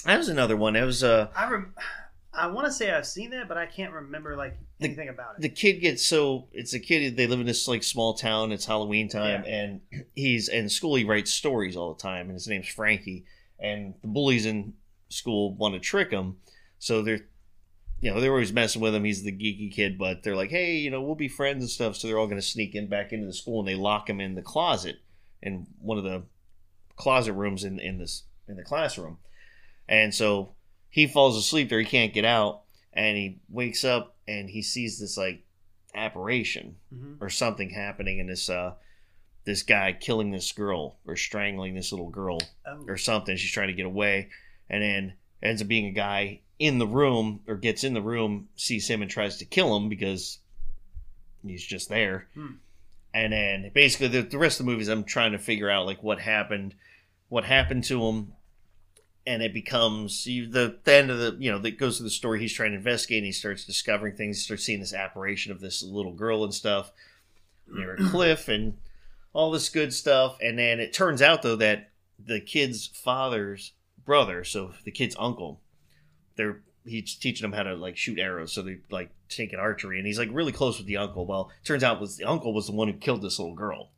[0.04, 0.74] That was another one.
[0.74, 1.74] That was uh I rem-
[2.34, 5.36] I want to say I've seen that, but I can't remember like The- anything about
[5.36, 5.42] it.
[5.42, 8.64] the kid gets so it's a kid they live in this like small town it's
[8.64, 9.80] halloween time and
[10.14, 13.24] he's in school he writes stories all the time and his name's frankie
[13.60, 14.72] and the bullies in
[15.08, 16.36] school want to trick him
[16.78, 17.20] so they're
[18.00, 20.76] you know they're always messing with him he's the geeky kid but they're like hey
[20.76, 23.12] you know we'll be friends and stuff so they're all going to sneak in back
[23.12, 24.96] into the school and they lock him in the closet
[25.42, 26.22] in one of the
[26.96, 29.18] closet rooms in in this in the classroom
[29.88, 30.54] and so
[30.92, 32.60] he falls asleep there he can't get out
[32.92, 35.42] and he wakes up and he sees this like
[35.94, 37.16] apparition Mhm.
[37.20, 38.74] or something happening and this uh
[39.44, 42.84] this guy killing this girl or strangling this little girl Oh.
[42.86, 44.28] or something she's trying to get away
[44.70, 48.48] and then ends up being a guy in the room or gets in the room
[48.54, 50.38] sees him and tries to kill him because
[51.44, 52.52] he's just there Hmm.
[53.12, 56.02] and then basically the, the rest of the movies i'm trying to figure out like
[56.02, 56.74] what happened
[57.28, 58.32] what happened to him
[59.26, 62.10] and it becomes you, the, the end of the you know that goes to the
[62.10, 65.52] story he's trying to investigate and he starts discovering things he starts seeing this apparition
[65.52, 66.92] of this little girl and stuff
[67.68, 68.76] near a cliff and
[69.32, 73.72] all this good stuff and then it turns out though that the kid's father's
[74.04, 75.60] brother so the kid's uncle
[76.36, 80.06] they're he's teaching them how to like shoot arrows so they like taking archery and
[80.06, 81.26] he's like really close with the uncle.
[81.26, 83.90] Well turns out was the uncle was the one who killed this little girl.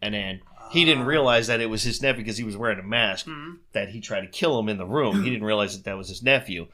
[0.00, 0.40] And then
[0.70, 3.58] he didn't realize that it was his nephew because he was wearing a mask Mhm.
[3.72, 5.22] that he tried to kill him in the room.
[5.24, 6.68] He didn't realize that that was his nephew.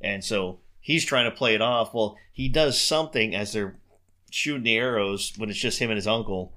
[0.00, 1.92] And so he's trying to play it off.
[1.94, 3.76] Well, he does something as they're
[4.30, 6.52] shooting the arrows when it's just him and his uncle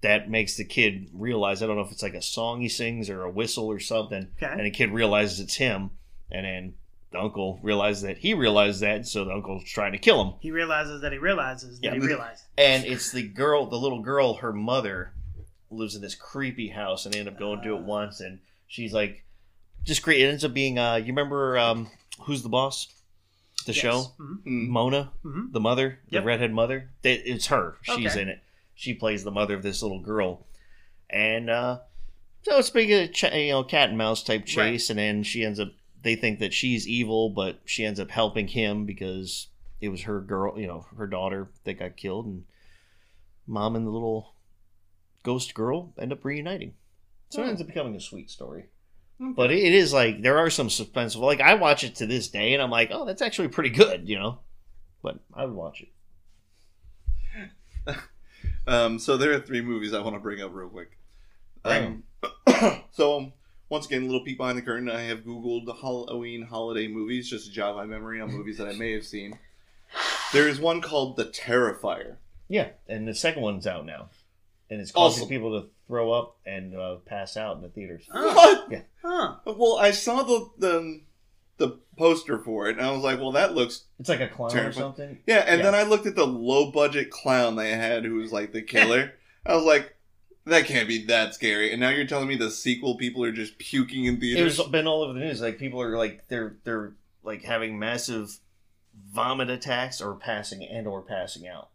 [0.00, 3.08] that makes the kid realize I don't know if it's like a song he sings
[3.08, 4.28] or a whistle or something.
[4.42, 4.50] Okay.
[4.50, 5.90] And the kid realizes it's him.
[6.30, 6.74] And then
[7.12, 9.06] the uncle realizes that he realizes that.
[9.06, 10.34] So the uncle's trying to kill him.
[10.40, 12.00] He realizes that he realizes that Yeah.
[12.00, 12.44] he realizes.
[12.58, 15.12] And it's the girl, the little girl, her mother
[15.72, 18.92] lives in this creepy house, and they end up going to it once, and she's
[18.92, 19.24] like,
[19.84, 20.20] just great.
[20.20, 22.88] It ends up being, uh, you remember um, who's the boss?
[23.66, 24.68] The show, hmm Mm.
[24.68, 26.90] Mona, hmm the mother, the redhead mother.
[27.04, 27.76] It's her.
[27.82, 28.22] She's Okay.
[28.22, 28.40] in it.
[28.74, 30.44] She plays the mother of this little girl,
[31.08, 31.78] and uh,
[32.42, 35.44] so it's big, a ch- you know, cat and mouse type chase, and then she
[35.44, 35.68] ends up.
[36.02, 39.46] They think that she's evil, but she ends up helping him because
[39.80, 42.44] it was her girl, you know, her daughter that got killed, and
[43.46, 44.34] mom and the little
[45.22, 46.74] ghost girl end up reuniting.
[47.30, 48.66] So it ends up becoming a sweet story.
[49.18, 51.20] But it it is like there are some suspenseful.
[51.20, 54.08] Like I watch it to this day, and I'm like, oh, that's actually pretty good,
[54.08, 54.40] you know.
[55.00, 55.82] But I would watch
[57.86, 57.96] it.
[58.66, 60.96] Um, so there are three movies I want to bring up real quick.
[61.64, 62.04] Um,
[62.92, 63.32] so um,
[63.68, 64.88] once again, a little peek behind the curtain.
[64.88, 68.72] I have Googled Halloween holiday movies just to jog my memory on movies that I
[68.74, 69.38] may have seen.
[70.32, 72.16] There is one called The Terrifier.
[72.48, 74.10] Yeah, and the second one's out now,
[74.72, 75.28] and it's causing Awesome.
[75.28, 78.04] people to throw up and uh, pass out in the theaters.
[78.10, 78.84] What?
[79.02, 79.34] Huh.
[79.44, 81.00] Well, I saw the the
[81.58, 84.56] the poster for it, and I was like, "Well, that looks It's like a clown
[84.56, 85.18] or something.
[85.26, 85.70] yeah." And Yeah.
[85.70, 89.12] then I looked at the low budget clown they had, who was like the killer.
[89.44, 89.94] I was like,
[90.46, 93.58] "That can't be that scary." And now you're telling me the sequel people are just
[93.58, 94.32] puking in theaters.
[94.32, 94.58] It theaters.
[94.58, 95.40] was been all over the news.
[95.42, 98.38] Like people are like they're they're like having massive
[99.12, 101.68] vomit attacks or passing and or passing out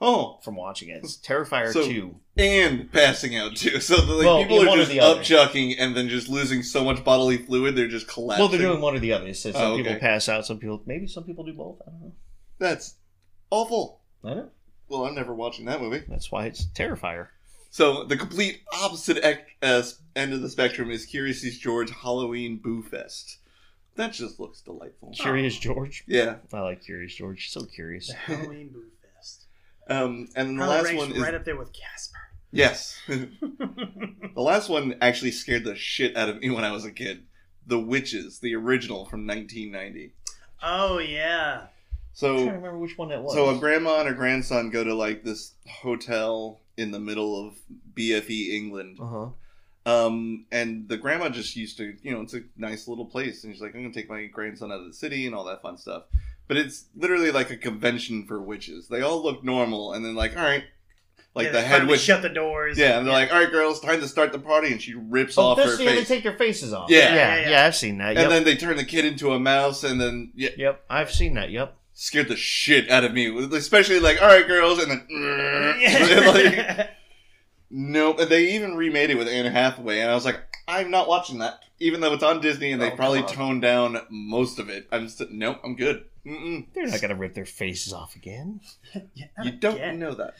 [0.00, 0.98] oh, from watching it.
[1.04, 2.16] It's Terrifier So- two.
[2.36, 3.80] and passing out too.
[3.80, 5.20] So the, like, Well, people are just the other.
[5.20, 8.42] upchucking and then just losing so much bodily fluid they're just collapsing.
[8.42, 9.26] Well, they're doing one or the other.
[9.26, 9.82] It says some Oh, okay.
[9.84, 11.80] people pass out, some people maybe some people do both.
[11.86, 12.12] I don't know.
[12.58, 12.94] That's
[13.50, 14.00] awful.
[14.24, 14.50] I know.
[14.88, 16.02] Well, I'm never watching that movie.
[16.08, 17.28] That's why it's Terrifier.
[17.70, 19.82] So the complete opposite ec- uh,
[20.16, 23.38] end of the spectrum is Curious George Halloween Boo Fest.
[23.96, 25.10] That just looks delightful.
[25.12, 26.02] Curious George.
[26.06, 26.36] Yeah.
[26.52, 27.50] I like Curious George.
[27.50, 28.08] So curious.
[28.08, 28.99] The Halloween Boo Fest.
[29.90, 32.18] Um, and then the Probably last one is right up there with Casper.
[32.52, 32.98] yes.
[33.08, 37.24] the last one actually scared the shit out of me when I was a kid.
[37.66, 40.12] The Witches, the original from 1990.
[40.62, 41.62] oh yeah.
[41.62, 41.68] I'm
[42.12, 43.34] So trying to remember which one that was.
[43.34, 47.54] So a grandma and her grandson go to like this hotel in the middle of
[47.94, 48.98] BFE England.
[49.00, 49.26] uh huh.
[49.86, 53.52] Um, and the grandma just used to, you know, it's a nice little place, and
[53.52, 55.78] she's like, I'm gonna take my grandson out of the city and all that fun
[55.78, 56.04] stuff.
[56.50, 58.88] But it's literally like a convention for witches.
[58.88, 60.64] They all look normal, and then like, all right,
[61.32, 62.76] like Yeah, the head witch, Shut the doors.
[62.76, 65.38] yeah, and they're like, all right, girls, time to start the party, and she rips
[65.38, 66.90] Oh, off her this, yeah, they face, take their faces off.
[66.90, 66.98] Yeah.
[66.98, 67.40] yeah, Yeah, yeah.
[67.42, 67.66] yeah, yeah.
[67.66, 68.16] I've seen that.
[68.16, 71.34] and then they turn the kid into a mouse, and then yeah, yep, I've seen
[71.34, 71.50] that.
[71.50, 71.76] Yep.
[71.94, 75.06] scared the shit out of me, especially like, all right, girls, and then.
[75.78, 76.66] Yeah.
[76.76, 76.90] like,
[77.70, 78.18] Nope.
[78.18, 80.40] And they even remade it with Anne Hathaway, and I was like,
[80.70, 81.60] I'm not watching that.
[81.78, 84.86] Even though it's on Disney and they've Oh, probably come toned down most of it.
[84.92, 86.04] I'm just, nope, I'm good.
[86.26, 86.66] Mm-mm.
[86.74, 88.60] They're not gonna rip their faces off again.
[89.14, 89.92] Yeah, You don't yeah.
[89.92, 90.34] know that.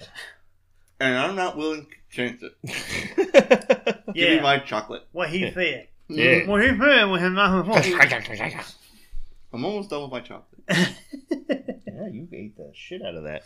[1.00, 2.54] And I'm not willing to change it.
[4.14, 4.42] Give me Yeah.
[4.42, 5.06] my chocolate.
[5.12, 5.88] What he said.
[6.08, 6.46] Yeah.
[6.46, 7.66] What he said was not
[9.52, 10.60] I'm almost done with my chocolate.
[10.68, 13.42] yeah, you ate the shit out of that.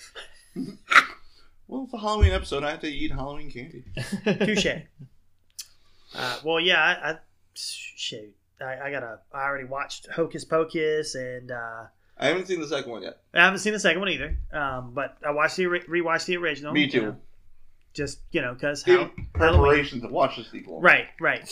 [1.66, 2.62] Well, it's a Halloween episode.
[2.64, 3.84] I have to eat Halloween candy.
[4.44, 4.66] Touche.
[6.14, 7.18] Uh, well, yeah, I, I
[7.54, 8.34] shoot.
[8.60, 9.18] I, I got a.
[9.32, 11.84] I already watched Hocus Pocus, and uh,
[12.18, 13.18] I haven't seen the second one yet.
[13.34, 14.36] I haven't seen the second one either.
[14.52, 16.72] Um, but I watched the re- rewatched the original.
[16.72, 17.02] Me you too.
[17.02, 17.16] know,
[17.92, 20.80] just you know, because In how preparation to watch the sequel.
[20.80, 21.48] right, right.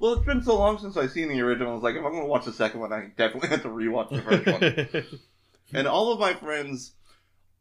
[0.00, 1.70] Well, it's been so long since I've seen the original.
[1.70, 3.68] I was like, if I'm going to watch the second one, I definitely have to
[3.68, 5.04] rewatch the first one.
[5.72, 6.92] And all of my friends,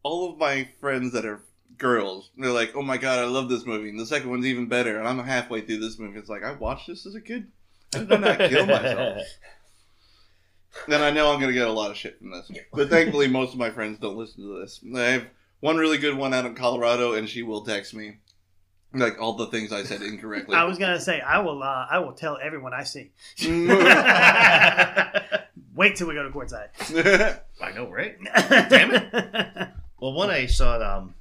[0.03, 1.41] all of my friends that are
[1.77, 4.67] girls, they're like, "Oh my god, I love this movie." And the second one's even
[4.67, 4.97] better.
[4.97, 6.19] And I'm halfway through this movie.
[6.19, 7.47] It's like I watched this as a kid.
[7.93, 9.21] How did I not kill myself?
[10.87, 12.49] Then I know I'm gonna get a lot of shit from this.
[12.73, 14.83] But thankfully, most of my friends don't listen to this.
[14.95, 15.27] I have
[15.59, 18.17] one really good one out in Colorado, and she will text me
[18.93, 20.55] like all the things I said incorrectly.
[20.57, 21.61] I was gonna say I will.
[21.61, 23.11] Uh, I will tell everyone I see.
[25.75, 27.39] Wait till we go to courtside.
[27.61, 28.15] I know, right?
[28.69, 29.69] Damn it!
[29.99, 31.15] Well, one I saw, um,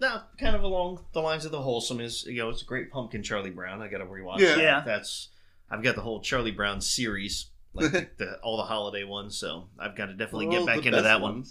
[0.00, 2.90] no, kind of along the lines of the wholesome is, you know, it's a great
[2.90, 3.82] pumpkin Charlie Brown.
[3.82, 4.38] I got to rewatch.
[4.38, 4.54] Yeah.
[4.54, 4.62] that.
[4.62, 4.82] Yeah.
[4.84, 5.28] That's
[5.70, 9.36] I've got the whole Charlie Brown series, like the, all the holiday ones.
[9.36, 11.44] So I've got to definitely Well, get back into best that one.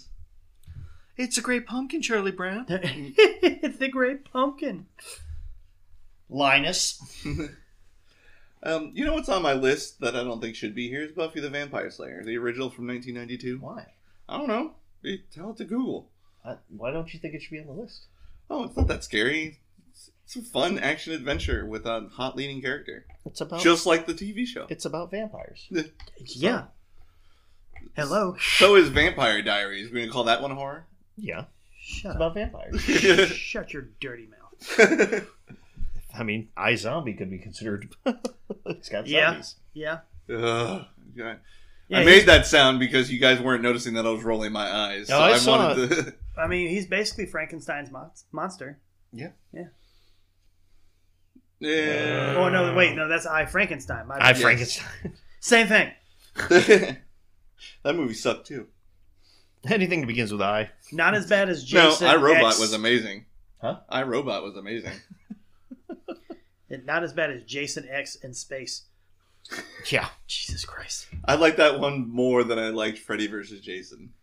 [1.16, 2.66] It's a great pumpkin, Charlie Brown.
[2.68, 4.86] it's the great pumpkin.
[6.28, 7.00] Linus.
[8.62, 11.12] Um, you know what's on my list that I don't think should be here is
[11.12, 13.58] Buffy the Vampire Slayer, the original from 1992.
[13.58, 13.86] Why?
[14.28, 14.72] I don't know.
[15.34, 16.10] Tell it to Google.
[16.44, 18.06] Uh, why don't you think it should be on the list?
[18.50, 19.60] Oh, it's not that scary.
[19.92, 24.06] It's, it's a fun action adventure with a hot leading character, It's about just like
[24.06, 24.66] the TV show.
[24.68, 25.68] it's about vampires.
[26.26, 26.64] Yeah.
[27.96, 28.36] Hello.
[28.58, 29.90] So is Vampire Diaries.
[29.90, 30.86] We're gonna call that one horror.
[31.16, 31.44] Yeah,
[31.80, 32.16] Shut it's up.
[32.16, 32.80] about vampires.
[33.36, 35.26] Shut your dirty mouth.
[36.14, 37.88] I mean, I Zombie could be considered.
[38.66, 39.30] it's got Yeah.
[39.30, 39.54] zombies.
[39.72, 39.98] Yeah.
[40.32, 40.84] Ugh.
[41.14, 41.36] Yeah,
[41.92, 45.08] I made that sound because you guys weren't noticing that I was rolling my eyes.
[45.08, 46.14] No, so I I, saw wanted to.
[46.40, 48.80] I mean, he's basically Frankenstein's mon- monster.
[49.12, 49.30] yeah.
[49.52, 49.64] Yeah.
[51.58, 52.34] Yeah.
[52.38, 54.06] Oh no, wait, no, that's I Frankenstein.
[54.06, 54.38] My I bad.
[54.38, 54.86] Frankenstein.
[55.40, 55.90] Same thing.
[56.48, 56.96] that
[57.94, 58.68] movie sucked too.
[59.68, 60.70] Anything that begins with I.
[60.90, 62.06] Not as bad as No, Jason.
[62.06, 62.60] I Robot X.
[62.60, 63.26] was amazing.
[63.60, 63.80] Huh?
[63.90, 64.92] I Robot was amazing.
[66.84, 68.84] Not as bad as Jason X in space.
[69.90, 70.08] Yeah.
[70.26, 71.08] Jesus Christ.
[71.26, 74.14] I like that one more than I liked Freddy versus Jason.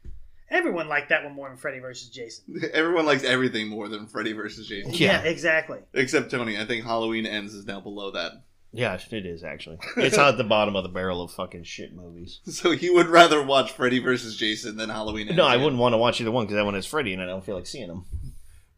[0.49, 2.61] Everyone liked that one more than Freddy versus Jason.
[2.73, 4.93] Everyone likes everything more than Freddy versus Jason.
[4.93, 5.21] Yeah.
[5.21, 5.79] exactly.
[5.93, 6.57] Except Tony.
[6.57, 8.31] I think Halloween Ends is now below that.
[8.71, 9.77] Yeah, it is actually.
[9.97, 12.39] It's at the bottom of the barrel of fucking shit movies.
[12.45, 15.37] So you would rather watch Freddy versus Jason than Halloween Ends?
[15.37, 15.63] No, I yeah.
[15.63, 17.55] wouldn't want to watch either one because that one has Freddy and I don't feel
[17.55, 18.05] like seeing him.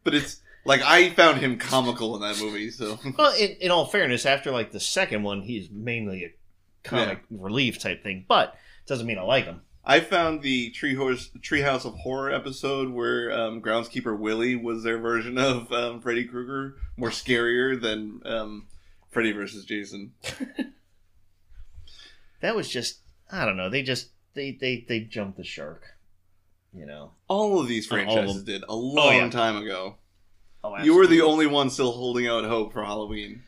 [0.02, 2.70] But it's like I found him comical in that movie.
[2.70, 6.32] So Well, in, in all fairness, after like the second one, he's mainly a
[6.82, 9.60] comic relief type thing, but it doesn't mean I like him.
[9.84, 14.98] I found the Tree Horse Treehouse of Horror episode where um, groundskeeper Willie was their
[14.98, 18.66] version of um, Freddy Krueger more scarier than um,
[19.10, 20.12] Freddy versus Jason.
[22.40, 23.00] That was just
[23.30, 23.70] I don't know.
[23.70, 25.84] They just they they they jumped the shark.
[26.72, 27.12] You know.
[27.28, 29.30] All of these All of franchises did a long yeah.
[29.30, 29.96] time ago.
[30.62, 33.42] Oh, You were the only one still holding out hope for Halloween.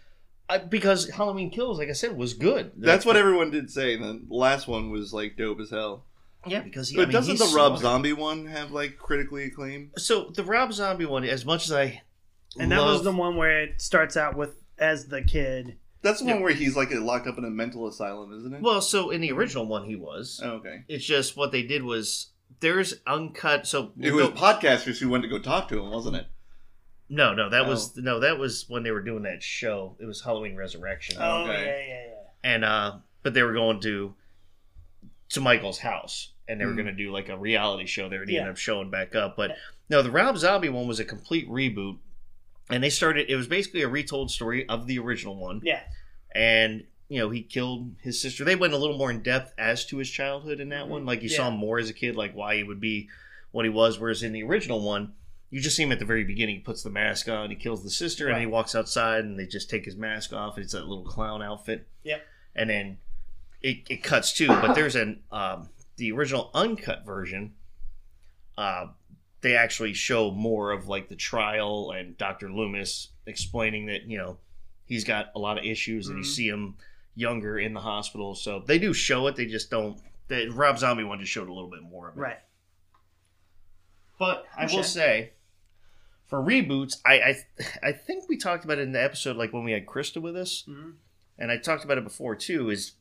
[0.49, 2.72] I, because Halloween Kills, like I said, was good.
[2.76, 3.95] That's what everyone did say.
[3.95, 6.05] And the last one was like dope as hell.
[6.47, 7.80] Yeah, because he, But I mean, doesn't he's the Rob smart.
[7.80, 9.90] Zombie one have like critically acclaimed?
[9.99, 12.03] So the Rob Zombie one, as much as I
[12.59, 15.76] And that was the one where it starts out with as the kid.
[16.03, 16.34] That's the Yeah.
[16.34, 18.61] one where he's like locked up in a mental asylum, isn't it?
[18.62, 20.40] Well, so in the original one, he was.
[20.43, 20.82] oh, okay.
[20.88, 22.28] It's just what they did was
[22.61, 23.66] there's uncut.
[23.68, 26.26] So It was no, podcasters who went to go talk to him, wasn't it?
[27.09, 27.68] no, no, that Oh.
[27.68, 29.97] was no, that was when they were doing that show.
[30.01, 31.53] It was Halloween Resurrection, Oh Okay.
[31.64, 32.51] yeah, yeah, yeah.
[32.55, 34.14] and uh, but they were going to
[35.30, 36.76] to Michael's house, and they were Hmm.
[36.78, 38.20] going to do like a reality show there.
[38.22, 38.43] And he Yeah.
[38.43, 39.57] ended up showing back up, but
[39.88, 41.99] no, the Rob Zombie one was a complete reboot,
[42.70, 43.28] and they started.
[43.30, 45.61] It was basically a retold story of the original one.
[45.64, 45.82] Yeah.
[46.34, 48.43] and you know he killed his sister.
[48.43, 51.05] They went a little more in depth as to his childhood in that one.
[51.05, 51.53] Like you saw Yeah.
[51.53, 53.11] him more as a kid, like why he would be
[53.51, 53.99] what he was.
[53.99, 55.12] Whereas in the original one,
[55.51, 56.55] you just see him at the very beginning.
[56.55, 59.45] He puts the mask on, he kills the sister, and he walks outside, and they
[59.47, 60.57] just take his mask off.
[60.57, 61.86] It's that little clown outfit.
[62.05, 62.26] Yep.
[62.55, 62.97] And then
[63.61, 67.55] it, it cuts too, but there's an um, the original uncut version.
[68.57, 68.88] Uh,
[69.40, 72.51] they actually show more of like the trial and Dr.
[72.53, 74.38] Loomis explaining that you know
[74.86, 76.34] he's got a lot of issues and you Mhm.
[76.34, 76.76] see him
[77.14, 78.34] younger in the hospital.
[78.34, 79.36] So they do show it.
[79.36, 80.01] They just don't.
[80.28, 82.20] The Rob Zombie one just showed a little bit more of it.
[82.20, 82.38] Right.
[84.18, 85.32] But I will say,
[86.26, 87.34] for reboots, I, I
[87.88, 90.36] I think we talked about it in the episode like when we had Krista with
[90.36, 90.95] us, Mhm.
[91.38, 92.70] and I talked about it before too.
[92.70, 92.93] Is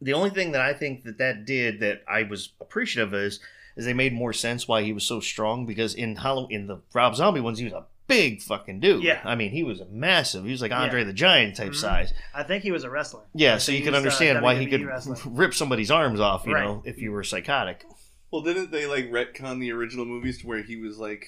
[0.00, 3.40] the only thing that I think that that did that I was appreciative of is
[3.76, 6.80] is they made more sense why he was so strong because in Halloween in the
[6.92, 9.02] Rob Zombie ones he was a big fucking dude.
[9.02, 9.20] Yeah.
[9.24, 10.44] I mean he was a massive.
[10.44, 11.06] He was like Andre Yeah.
[11.06, 11.76] the Giant type Mhm.
[11.76, 12.12] size.
[12.34, 13.22] I think he was a wrestler.
[13.34, 15.16] Yeah, I so you can was, uh, understand why he could wrestler.
[15.26, 16.46] rip somebody's arms off.
[16.46, 16.64] You Right.
[16.64, 17.84] know, if you were psychotic.
[18.30, 21.26] Well, didn't they like retcon the original movies to where he was like,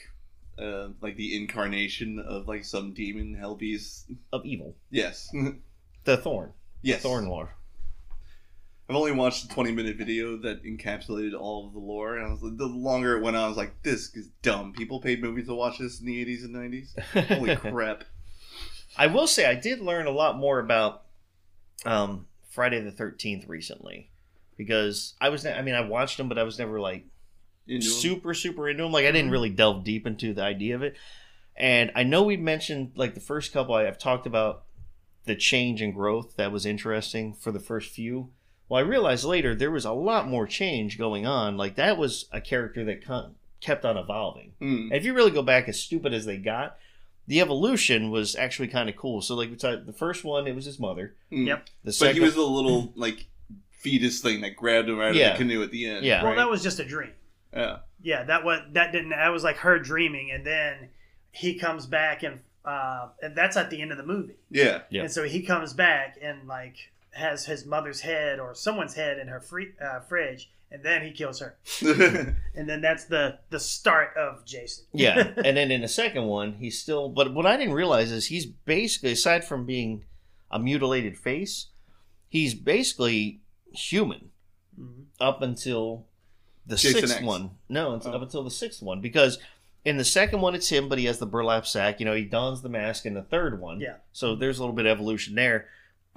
[0.59, 4.11] uh, like the incarnation of like some demon hell beast?
[4.33, 5.29] Of evil, Yes,
[6.05, 6.53] the Thorn,
[6.83, 7.03] yes.
[7.03, 7.56] Thorn Lore.
[8.89, 12.31] I've only watched a twenty minute video that encapsulated all of the lore, and I
[12.31, 14.73] was like, the longer it went on, I was like, this is dumb.
[14.73, 16.95] People paid movies to watch this in the eighties and nineties.
[17.29, 18.05] Holy crap!
[18.97, 21.03] I will say I did learn a lot more about
[21.85, 24.11] um, Friday the Thirteenth recently
[24.57, 27.05] because I was I mean I watched them but I was never like
[27.81, 29.33] super super into them like I didn't Mhm.
[29.33, 30.97] really delve deep into the idea of it
[31.57, 34.63] and I know we mentioned like the first couple I have talked about
[35.27, 38.31] the change and growth that was interesting for the first few
[38.69, 42.27] well I realized later there was a lot more change going on like that was
[42.33, 44.85] a character that con- kept on evolving Mm.
[44.85, 46.77] and if you really go back as stupid as they got,
[47.29, 49.21] the evolution was actually kind of cool.
[49.21, 51.15] So like we talked, the first one, it was his mother.
[51.33, 51.47] Mm.
[51.49, 51.67] Yep.
[51.85, 53.27] The But he was the little like
[53.73, 56.05] fetus thing that grabbed him out of the canoe at the end.
[56.05, 56.23] Yeah.
[56.23, 57.13] Well, that was just a dream.
[57.53, 57.79] yeah.
[58.03, 59.09] Yeah, that was that didn't.
[59.11, 60.91] That was like her dreaming, and then
[61.33, 64.37] he comes back, and uh, and that's at the end of the movie.
[64.51, 64.83] Yeah.
[64.91, 65.03] Yeah.
[65.03, 69.29] And so he comes back and like has his mother's head or someone's head in
[69.29, 71.57] her free, uh, fridge, and then he kills her,
[72.55, 74.85] and then that's the the start of Jason.
[74.93, 77.09] yeah, and then in the second one, he's still.
[77.09, 80.05] But what I didn't realize is he's basically, aside from being
[80.51, 81.67] a mutilated face,
[82.29, 83.41] he's basically
[83.73, 84.31] human
[84.81, 85.05] Mhm.
[85.21, 86.07] up until
[86.67, 87.25] the Jason sixth X.
[87.25, 87.51] one.
[87.69, 88.13] No, it's Oh.
[88.13, 89.39] up until the sixth one because.
[89.85, 92.01] In the second one, it's him, but he has the burlap sack.
[92.01, 93.79] You know, he dons the mask in the third one.
[93.79, 93.99] Yeah.
[94.11, 95.69] So there's a little bit of evolution there.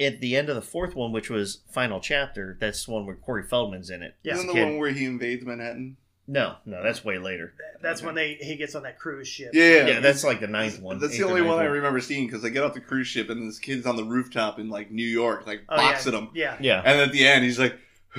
[0.00, 3.14] At the end of the fourth one, which was final chapter, that's the one where
[3.14, 4.16] Corey Feldman's in it.
[4.24, 4.34] Yeah.
[4.34, 4.64] Isn't the kid.
[4.64, 5.96] one where he invades Manhattan?
[6.26, 7.52] No, no, that's way later.
[7.82, 9.50] That's when they he gets on that cruise ship.
[9.52, 9.86] Yeah.
[9.86, 10.98] Yeah, that's like the ninth one.
[10.98, 13.28] That's the only one ninth I remember seeing because they get off the cruise ship
[13.28, 16.18] and this kid's on the rooftop in like New York, like Oh, boxing yeah.
[16.18, 16.28] him.
[16.34, 16.56] Yeah.
[16.60, 17.78] Yeah, And at the end, he's like,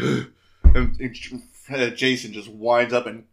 [0.63, 3.23] and Jason just winds up and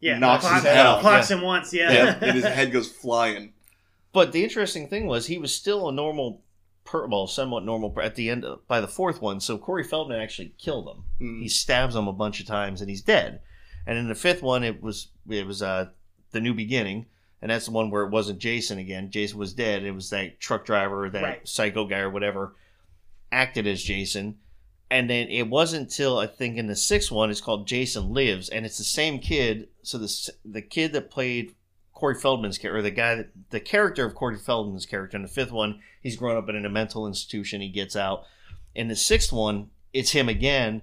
[0.00, 0.18] Yeah.
[0.18, 1.00] knocks clocks, his head off.
[1.00, 1.72] clocks him once.
[1.72, 1.92] Yeah.
[1.92, 3.52] Yeah, and his head goes flying.
[4.12, 6.42] but the interesting thing was he was still a normal,
[6.90, 9.38] per, well, somewhat normal at the end of, by the fourth one.
[9.40, 11.04] So Corey Feldman actually killed him.
[11.20, 11.42] Mm.
[11.42, 13.40] He stabs him a bunch of times and he's dead.
[13.86, 15.86] And in the fifth one, it was it was uh
[16.32, 17.06] the new beginning,
[17.40, 19.10] and that's the one where it wasn't Jason again.
[19.10, 19.84] Jason was dead.
[19.84, 21.48] It was that truck driver, that Right.
[21.48, 22.54] psycho guy, or whatever,
[23.32, 24.38] acted as Jason.
[24.90, 28.48] And then it wasn't until I think in the sixth one, it's called Jason Lives,
[28.48, 29.68] and it's the same kid.
[29.82, 31.54] So the the kid that played
[32.00, 35.28] Corey Feldman's character, or the guy that the character of Corey Feldman's character in the
[35.28, 37.60] fifth one, he's grown up in a mental institution.
[37.60, 38.24] He gets out.
[38.74, 40.80] In the sixth one, it's him again,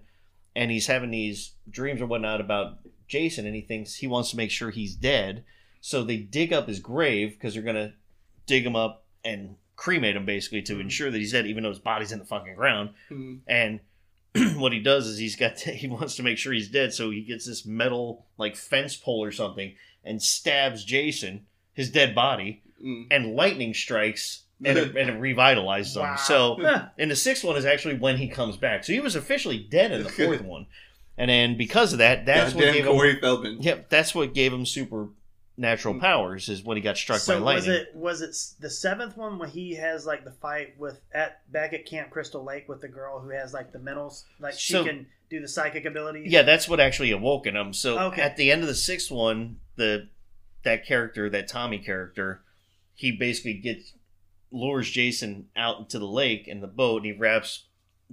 [0.55, 4.37] and he's having these dreams or whatnot about Jason, and he thinks he wants to
[4.37, 5.43] make sure he's dead.
[5.81, 7.95] So they dig up his grave because they're gonna
[8.45, 11.79] dig him up and cremate him basically to ensure that he's dead, even though his
[11.79, 12.91] body's in the fucking ground.
[13.09, 13.39] Mm.
[13.47, 13.79] And
[14.57, 17.09] what he does is he's got to, he wants to make sure he's dead, so
[17.11, 19.73] he gets this metal like fence pole or something
[20.03, 23.07] and stabs Jason, his dead body, Mm.
[23.09, 26.15] and lightning strikes and it, and it revitalizes him.
[26.19, 26.59] So
[26.99, 28.83] and the sixth one is actually when he comes back.
[28.83, 30.67] So he was officially dead in the fourth one,
[31.17, 33.19] and then because of that, that's what gave Corey him.
[33.19, 33.61] Feldman.
[33.63, 34.63] Yep, that's what gave him
[35.57, 36.49] supernatural powers.
[36.49, 39.49] Is when he got struck so by was it was it the seventh one when
[39.49, 43.19] he has like the fight with at back at Camp Crystal Lake with the girl
[43.19, 46.31] who has like the mentals like she So- can do the psychic abilities?
[46.31, 47.73] Yeah, that's what actually awoken him.
[47.73, 48.21] So Okay.
[48.21, 50.07] at the end of the sixth one, the
[50.63, 52.41] that character, that Tommy character,
[52.93, 53.93] he basically gets
[54.51, 57.65] lures Jason out into the lake in the boat, and he wraps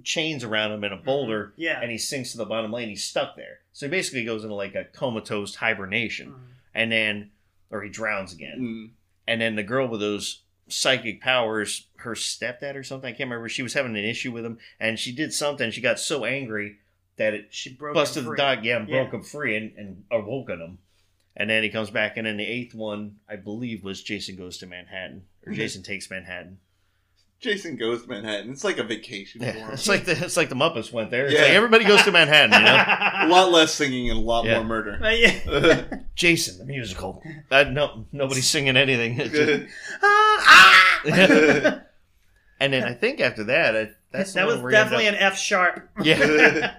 [0.03, 1.79] chains around him in a boulder, Yeah.
[1.81, 2.89] and he sinks to the bottom lane.
[2.89, 3.59] He's stuck there.
[3.71, 6.39] So he basically goes into like a comatose hibernation, Mhm.
[6.73, 7.31] and then
[7.71, 8.59] or he drowns again.
[8.59, 8.89] Mm.
[9.27, 13.49] And then the girl with those psychic powers, her stepdad or something, I can't remember.
[13.49, 15.71] She was having an issue with him, and she did something.
[15.71, 16.77] She got so angry
[17.17, 19.03] that it She broke busted the dog, yeah, and Yeah.
[19.03, 20.77] broke him free and, and awoken him.
[21.37, 24.57] And then he comes back, and then the eighth one, I believe, was Jason Goes
[24.59, 25.55] to Manhattan or Mhm.
[25.55, 26.59] Jason Takes Manhattan.
[27.41, 28.49] Jason goes to Manhattan.
[28.51, 31.25] It's like a vacation Yeah, it's like the it's like the Muppets went there.
[31.25, 31.41] It's Yeah.
[31.41, 32.73] like everybody goes to Manhattan, you know.
[33.27, 34.55] a lot less singing and a lot Yeah.
[34.55, 34.99] more murder.
[35.03, 35.97] Uh, yeah.
[36.15, 37.21] Jason, the musical.
[37.51, 39.17] Uh, no, nobody's singing anything.
[39.17, 39.63] Just-
[40.01, 41.81] Ah, ah!
[42.59, 45.15] and then I think after that, I, that's that was where he ended definitely an
[45.15, 45.89] F sharp.
[46.01, 46.77] yeah.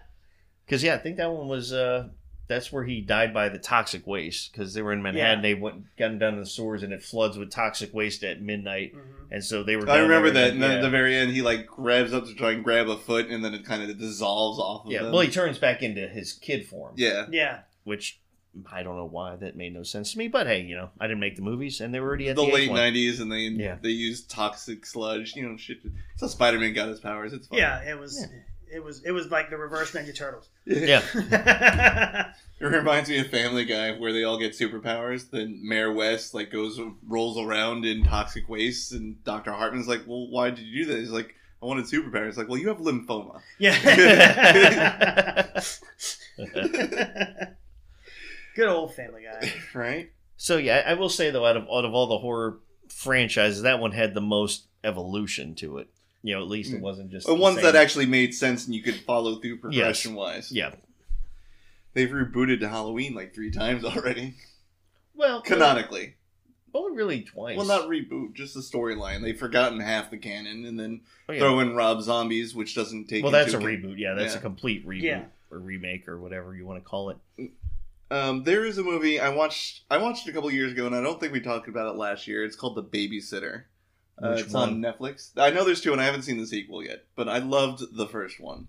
[0.64, 1.72] Because yeah, I think that one was.
[1.72, 2.08] uh
[2.48, 4.52] That's where he died by the toxic waste.
[4.52, 5.42] Because they were in Manhattan, Yeah.
[5.42, 8.94] they went got down to the sewers, and it floods with toxic waste at midnight,
[8.94, 9.00] Mhm.
[9.32, 9.88] and so they were.
[9.90, 10.44] I remember that.
[10.44, 12.62] and And then then- at the very end, he like grabs up to try and
[12.62, 15.02] grab a foot, and then it kind of dissolves off of yeah.
[15.02, 15.12] them.
[15.12, 16.94] Well, he turns back into his kid form.
[16.96, 17.26] yeah.
[17.30, 17.58] Yeah.
[17.84, 18.18] which
[18.72, 20.28] I don't know why that made no sense to me.
[20.28, 22.46] But hey, you know, I didn't make the movies, and they were already at the
[22.46, 23.76] the, late '90s, and they Yeah.
[23.82, 25.34] they used toxic sludge.
[25.36, 25.78] You know, shit.
[26.16, 27.32] So Spider-Man got his powers.
[27.34, 27.58] It's fine.
[27.58, 27.80] Yeah.
[27.82, 28.26] It was.
[28.72, 29.02] It was.
[29.04, 30.48] It was like the reverse Ninja Turtles.
[30.64, 31.02] Yeah,
[32.58, 35.30] It reminds me of Family Guy, where they all get superpowers.
[35.30, 40.28] Then Mayor West like goes rolls around in toxic waste, and Doctor Hartman's like, "Well,
[40.30, 42.78] why did you do that?" He's like, "I wanted superpowers." He's like, "Well, you have
[42.78, 43.76] lymphoma." yeah.
[48.56, 49.52] Good old Family Guy.
[49.74, 50.10] right?
[50.38, 52.58] So yeah, I will say though, out of out of all the horror
[52.88, 55.88] franchises, that one had the most evolution to it.
[56.26, 56.80] You know, at least it Mm.
[56.80, 59.58] wasn't just The the ones same- that actually made sense and you could follow through
[59.58, 60.50] progression wise.
[60.50, 60.74] Yeah.
[61.94, 64.34] They've rebooted to Halloween like three times already.
[65.14, 66.14] Well, Canonically.
[66.74, 67.56] only really twice.
[67.56, 69.22] Well, not reboot, just the storyline.
[69.22, 71.38] They've forgotten half the canon and then Oh, yeah.
[71.38, 73.98] throw in Rob Zombies, which doesn't take well, that's a into reboot.
[73.98, 74.40] Yeah, that's Yeah.
[74.40, 75.24] a complete reboot Yeah.
[75.50, 77.50] or remake or whatever you want to call it.
[78.10, 79.82] Um, there is a movie I watched.
[79.90, 82.26] I watched a couple years ago, and I don't think we talked about it last
[82.26, 82.44] year.
[82.44, 83.62] It's called The Babysitter.
[84.22, 84.68] Uh, it's one?
[84.68, 85.30] on Netflix.
[85.36, 88.06] I know there's two, and I haven't seen the sequel yet, but I loved the
[88.06, 88.68] first one.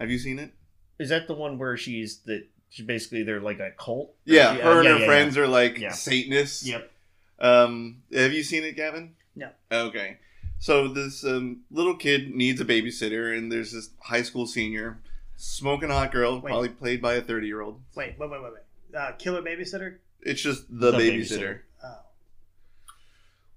[0.00, 0.52] Have you seen it?
[0.98, 2.46] Is that the one where she's that?
[2.70, 4.14] She basically they're like a cult.
[4.24, 5.92] Yeah, Or- her and yeah, her yeah, friends are like Yeah.
[5.92, 6.66] Satanists.
[6.66, 6.90] Yep.
[7.38, 9.14] Um, have you seen it, Gavin?
[9.36, 9.50] No.
[9.70, 10.16] Okay.
[10.58, 15.00] So this um, little kid needs a babysitter, and there's this high school senior
[15.36, 16.44] smoking hot girl, Wait.
[16.50, 17.80] probably played by a thirty year old.
[17.94, 18.96] Wait, wait, wait, wait, wait.
[18.98, 19.96] Uh, Killer Babysitter?
[20.20, 21.20] It's just the, The babysitter.
[21.38, 21.58] babysitter.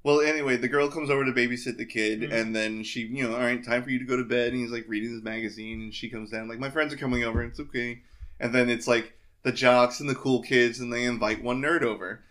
[0.06, 0.18] Oh.
[0.18, 2.32] Well, anyway, the girl comes over to babysit the kid, Mhm.
[2.32, 4.52] and then she, you know, all right, time for you to go to bed.
[4.54, 7.24] And he's like reading his magazine, and she comes down, like, my friends are coming
[7.24, 8.02] over, it's okay.
[8.40, 11.82] And then it's like the jocks and the cool kids, and they invite one nerd
[11.82, 12.22] over.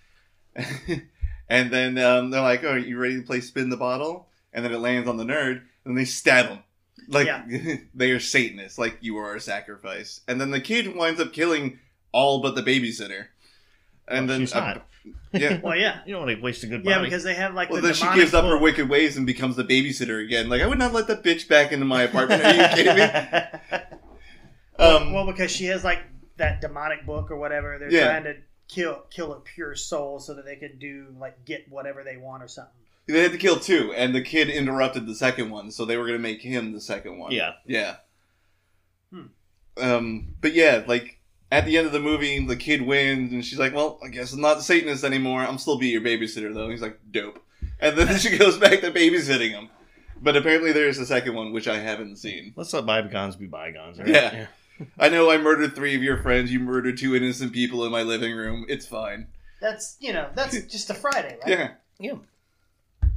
[1.49, 4.29] and then um, they're like, oh, are you ready to play spin the bottle?
[4.53, 6.59] And then it lands on the nerd, and they stab him.
[7.09, 7.29] Like,
[7.95, 10.21] they are Satanists, like, you are a sacrifice.
[10.29, 11.79] And then the kid winds up killing
[12.13, 13.27] all but the babysitter.
[14.07, 14.87] And Well, then, she's hot.
[15.33, 15.61] Yeah.
[15.63, 16.01] Well, yeah.
[16.07, 17.07] You don't want to waste a good Yeah, body.
[17.09, 19.27] because they have like Well, the then she demonic gives up her wicked ways and
[19.27, 20.49] becomes the babysitter again.
[20.49, 22.45] Like, I would not let that bitch back into my apartment.
[22.45, 23.81] Are you kidding me?
[24.77, 26.01] Um, well, because she has like
[26.37, 27.79] that demonic book or whatever.
[27.79, 28.07] They're Yeah.
[28.09, 28.35] trying to
[28.67, 32.43] kill kill a pure soul so that they could do like get whatever they want
[32.43, 32.73] or something.
[33.07, 36.05] they had to kill two, and the kid interrupted the second one, so they were
[36.07, 37.31] going to make him the second one.
[37.31, 37.53] yeah.
[37.67, 37.97] Yeah.
[39.13, 39.27] Hmm.
[39.77, 41.21] Um, but yeah, like,
[41.55, 44.33] at the end of the movie, the kid wins, and she's like, well, I guess
[44.33, 45.41] I'm not the Satanist anymore.
[45.43, 46.65] I'm still be your babysitter, though.
[46.65, 47.39] And he's like, dope.
[47.79, 49.71] And then she goes back to babysitting him.
[50.21, 52.55] But apparently there's a second one, which I haven't seen.
[52.57, 54.01] Let's let bygones be bygones.
[54.01, 54.09] Right?
[54.09, 54.47] Yeah.
[54.99, 56.51] I know I murdered three of your friends.
[56.51, 58.67] You murdered two innocent people in my living room.
[58.69, 59.29] It's fine.
[59.61, 61.71] That's you know that's just a Friday, right?
[62.01, 62.17] Yeah.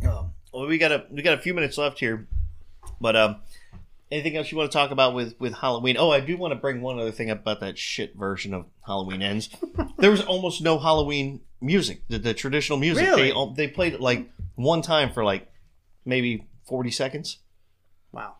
[0.07, 2.27] Um, well, we got a we got a few minutes left here,
[3.01, 3.37] but um,
[4.11, 5.97] anything else you want to talk about with with Halloween?
[5.97, 8.65] Oh, I do want to bring one other thing up about that shit version of
[8.85, 9.49] Halloween Ends.
[9.97, 13.05] there was almost no Halloween music, the, the traditional music.
[13.05, 13.31] Really?
[13.55, 15.51] They they played it like one time for like
[16.05, 17.39] maybe forty seconds.
[18.11, 18.35] Wow.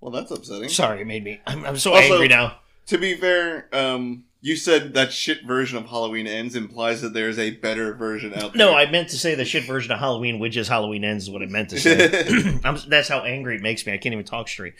[0.00, 0.68] Well, that's upsetting.
[0.68, 1.40] Sorry, it made me.
[1.46, 2.58] I'm, I'm so Also- angry now.
[2.86, 7.38] To be fair, um, you said that shit version of Halloween Ends implies that there's
[7.38, 8.66] a better version out there.
[8.66, 11.30] No, I meant to say the shit version of Halloween, which is Halloween Ends, is
[11.30, 12.58] what I meant to say.
[12.64, 13.92] I'm, that's how angry it makes me.
[13.92, 14.74] I can't even talk straight.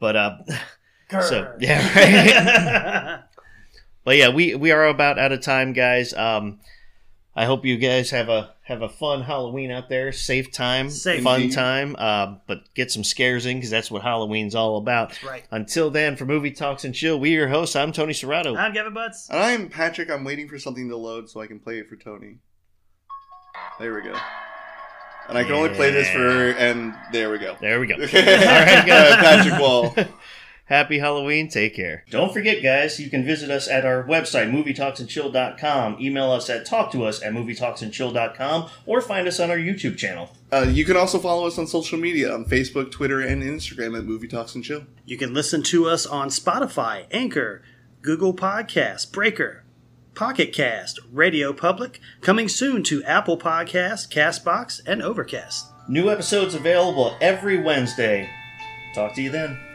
[0.00, 0.38] But uh,
[1.20, 3.22] so yeah, right.
[4.04, 6.14] but yeah, we we are about out of time, guys.
[6.14, 6.60] Um,
[7.38, 11.22] I hope you guys have a have a fun Halloween out there, safe time, Safe.
[11.22, 11.94] fun time.
[11.96, 15.22] Uh, but get some scares in because that's what Halloween's all about.
[15.22, 15.44] Right.
[15.52, 17.76] Until then, for Movie Talks and Chill, we are your hosts.
[17.76, 18.58] I'm Tony Serrato.
[18.58, 19.30] I'm Gavin Butts.
[19.30, 20.10] And I'm Patrick.
[20.10, 22.38] I'm waiting for something to load so I can play it for Tony.
[23.78, 24.16] There we go.
[25.28, 27.56] And I can only play this for, and there we go.
[27.60, 27.94] There we go.
[27.98, 29.14] All right, guys.
[29.14, 29.94] Patrick Wall.
[30.68, 31.48] Happy Halloween.
[31.48, 32.04] Take care.
[32.10, 35.96] Don't forget, guys, you can visit us at our website, movietalksandchill.com.
[35.98, 40.30] Email us at talktous at movietalksandchill.com or find us on our YouTube channel.
[40.52, 44.04] Uh, you can also follow us on social media on Facebook, Twitter, and Instagram at
[44.04, 44.84] Movie Talks and Chill.
[45.06, 47.62] You can listen to us on Spotify, Anchor,
[48.02, 49.64] Google Podcasts, Breaker,
[50.14, 55.66] Pocket Cast, Radio Public, coming soon to Apple Podcasts, Castbox, and Overcast.
[55.88, 58.28] New episodes available every Wednesday.
[58.94, 59.67] Talk to you then.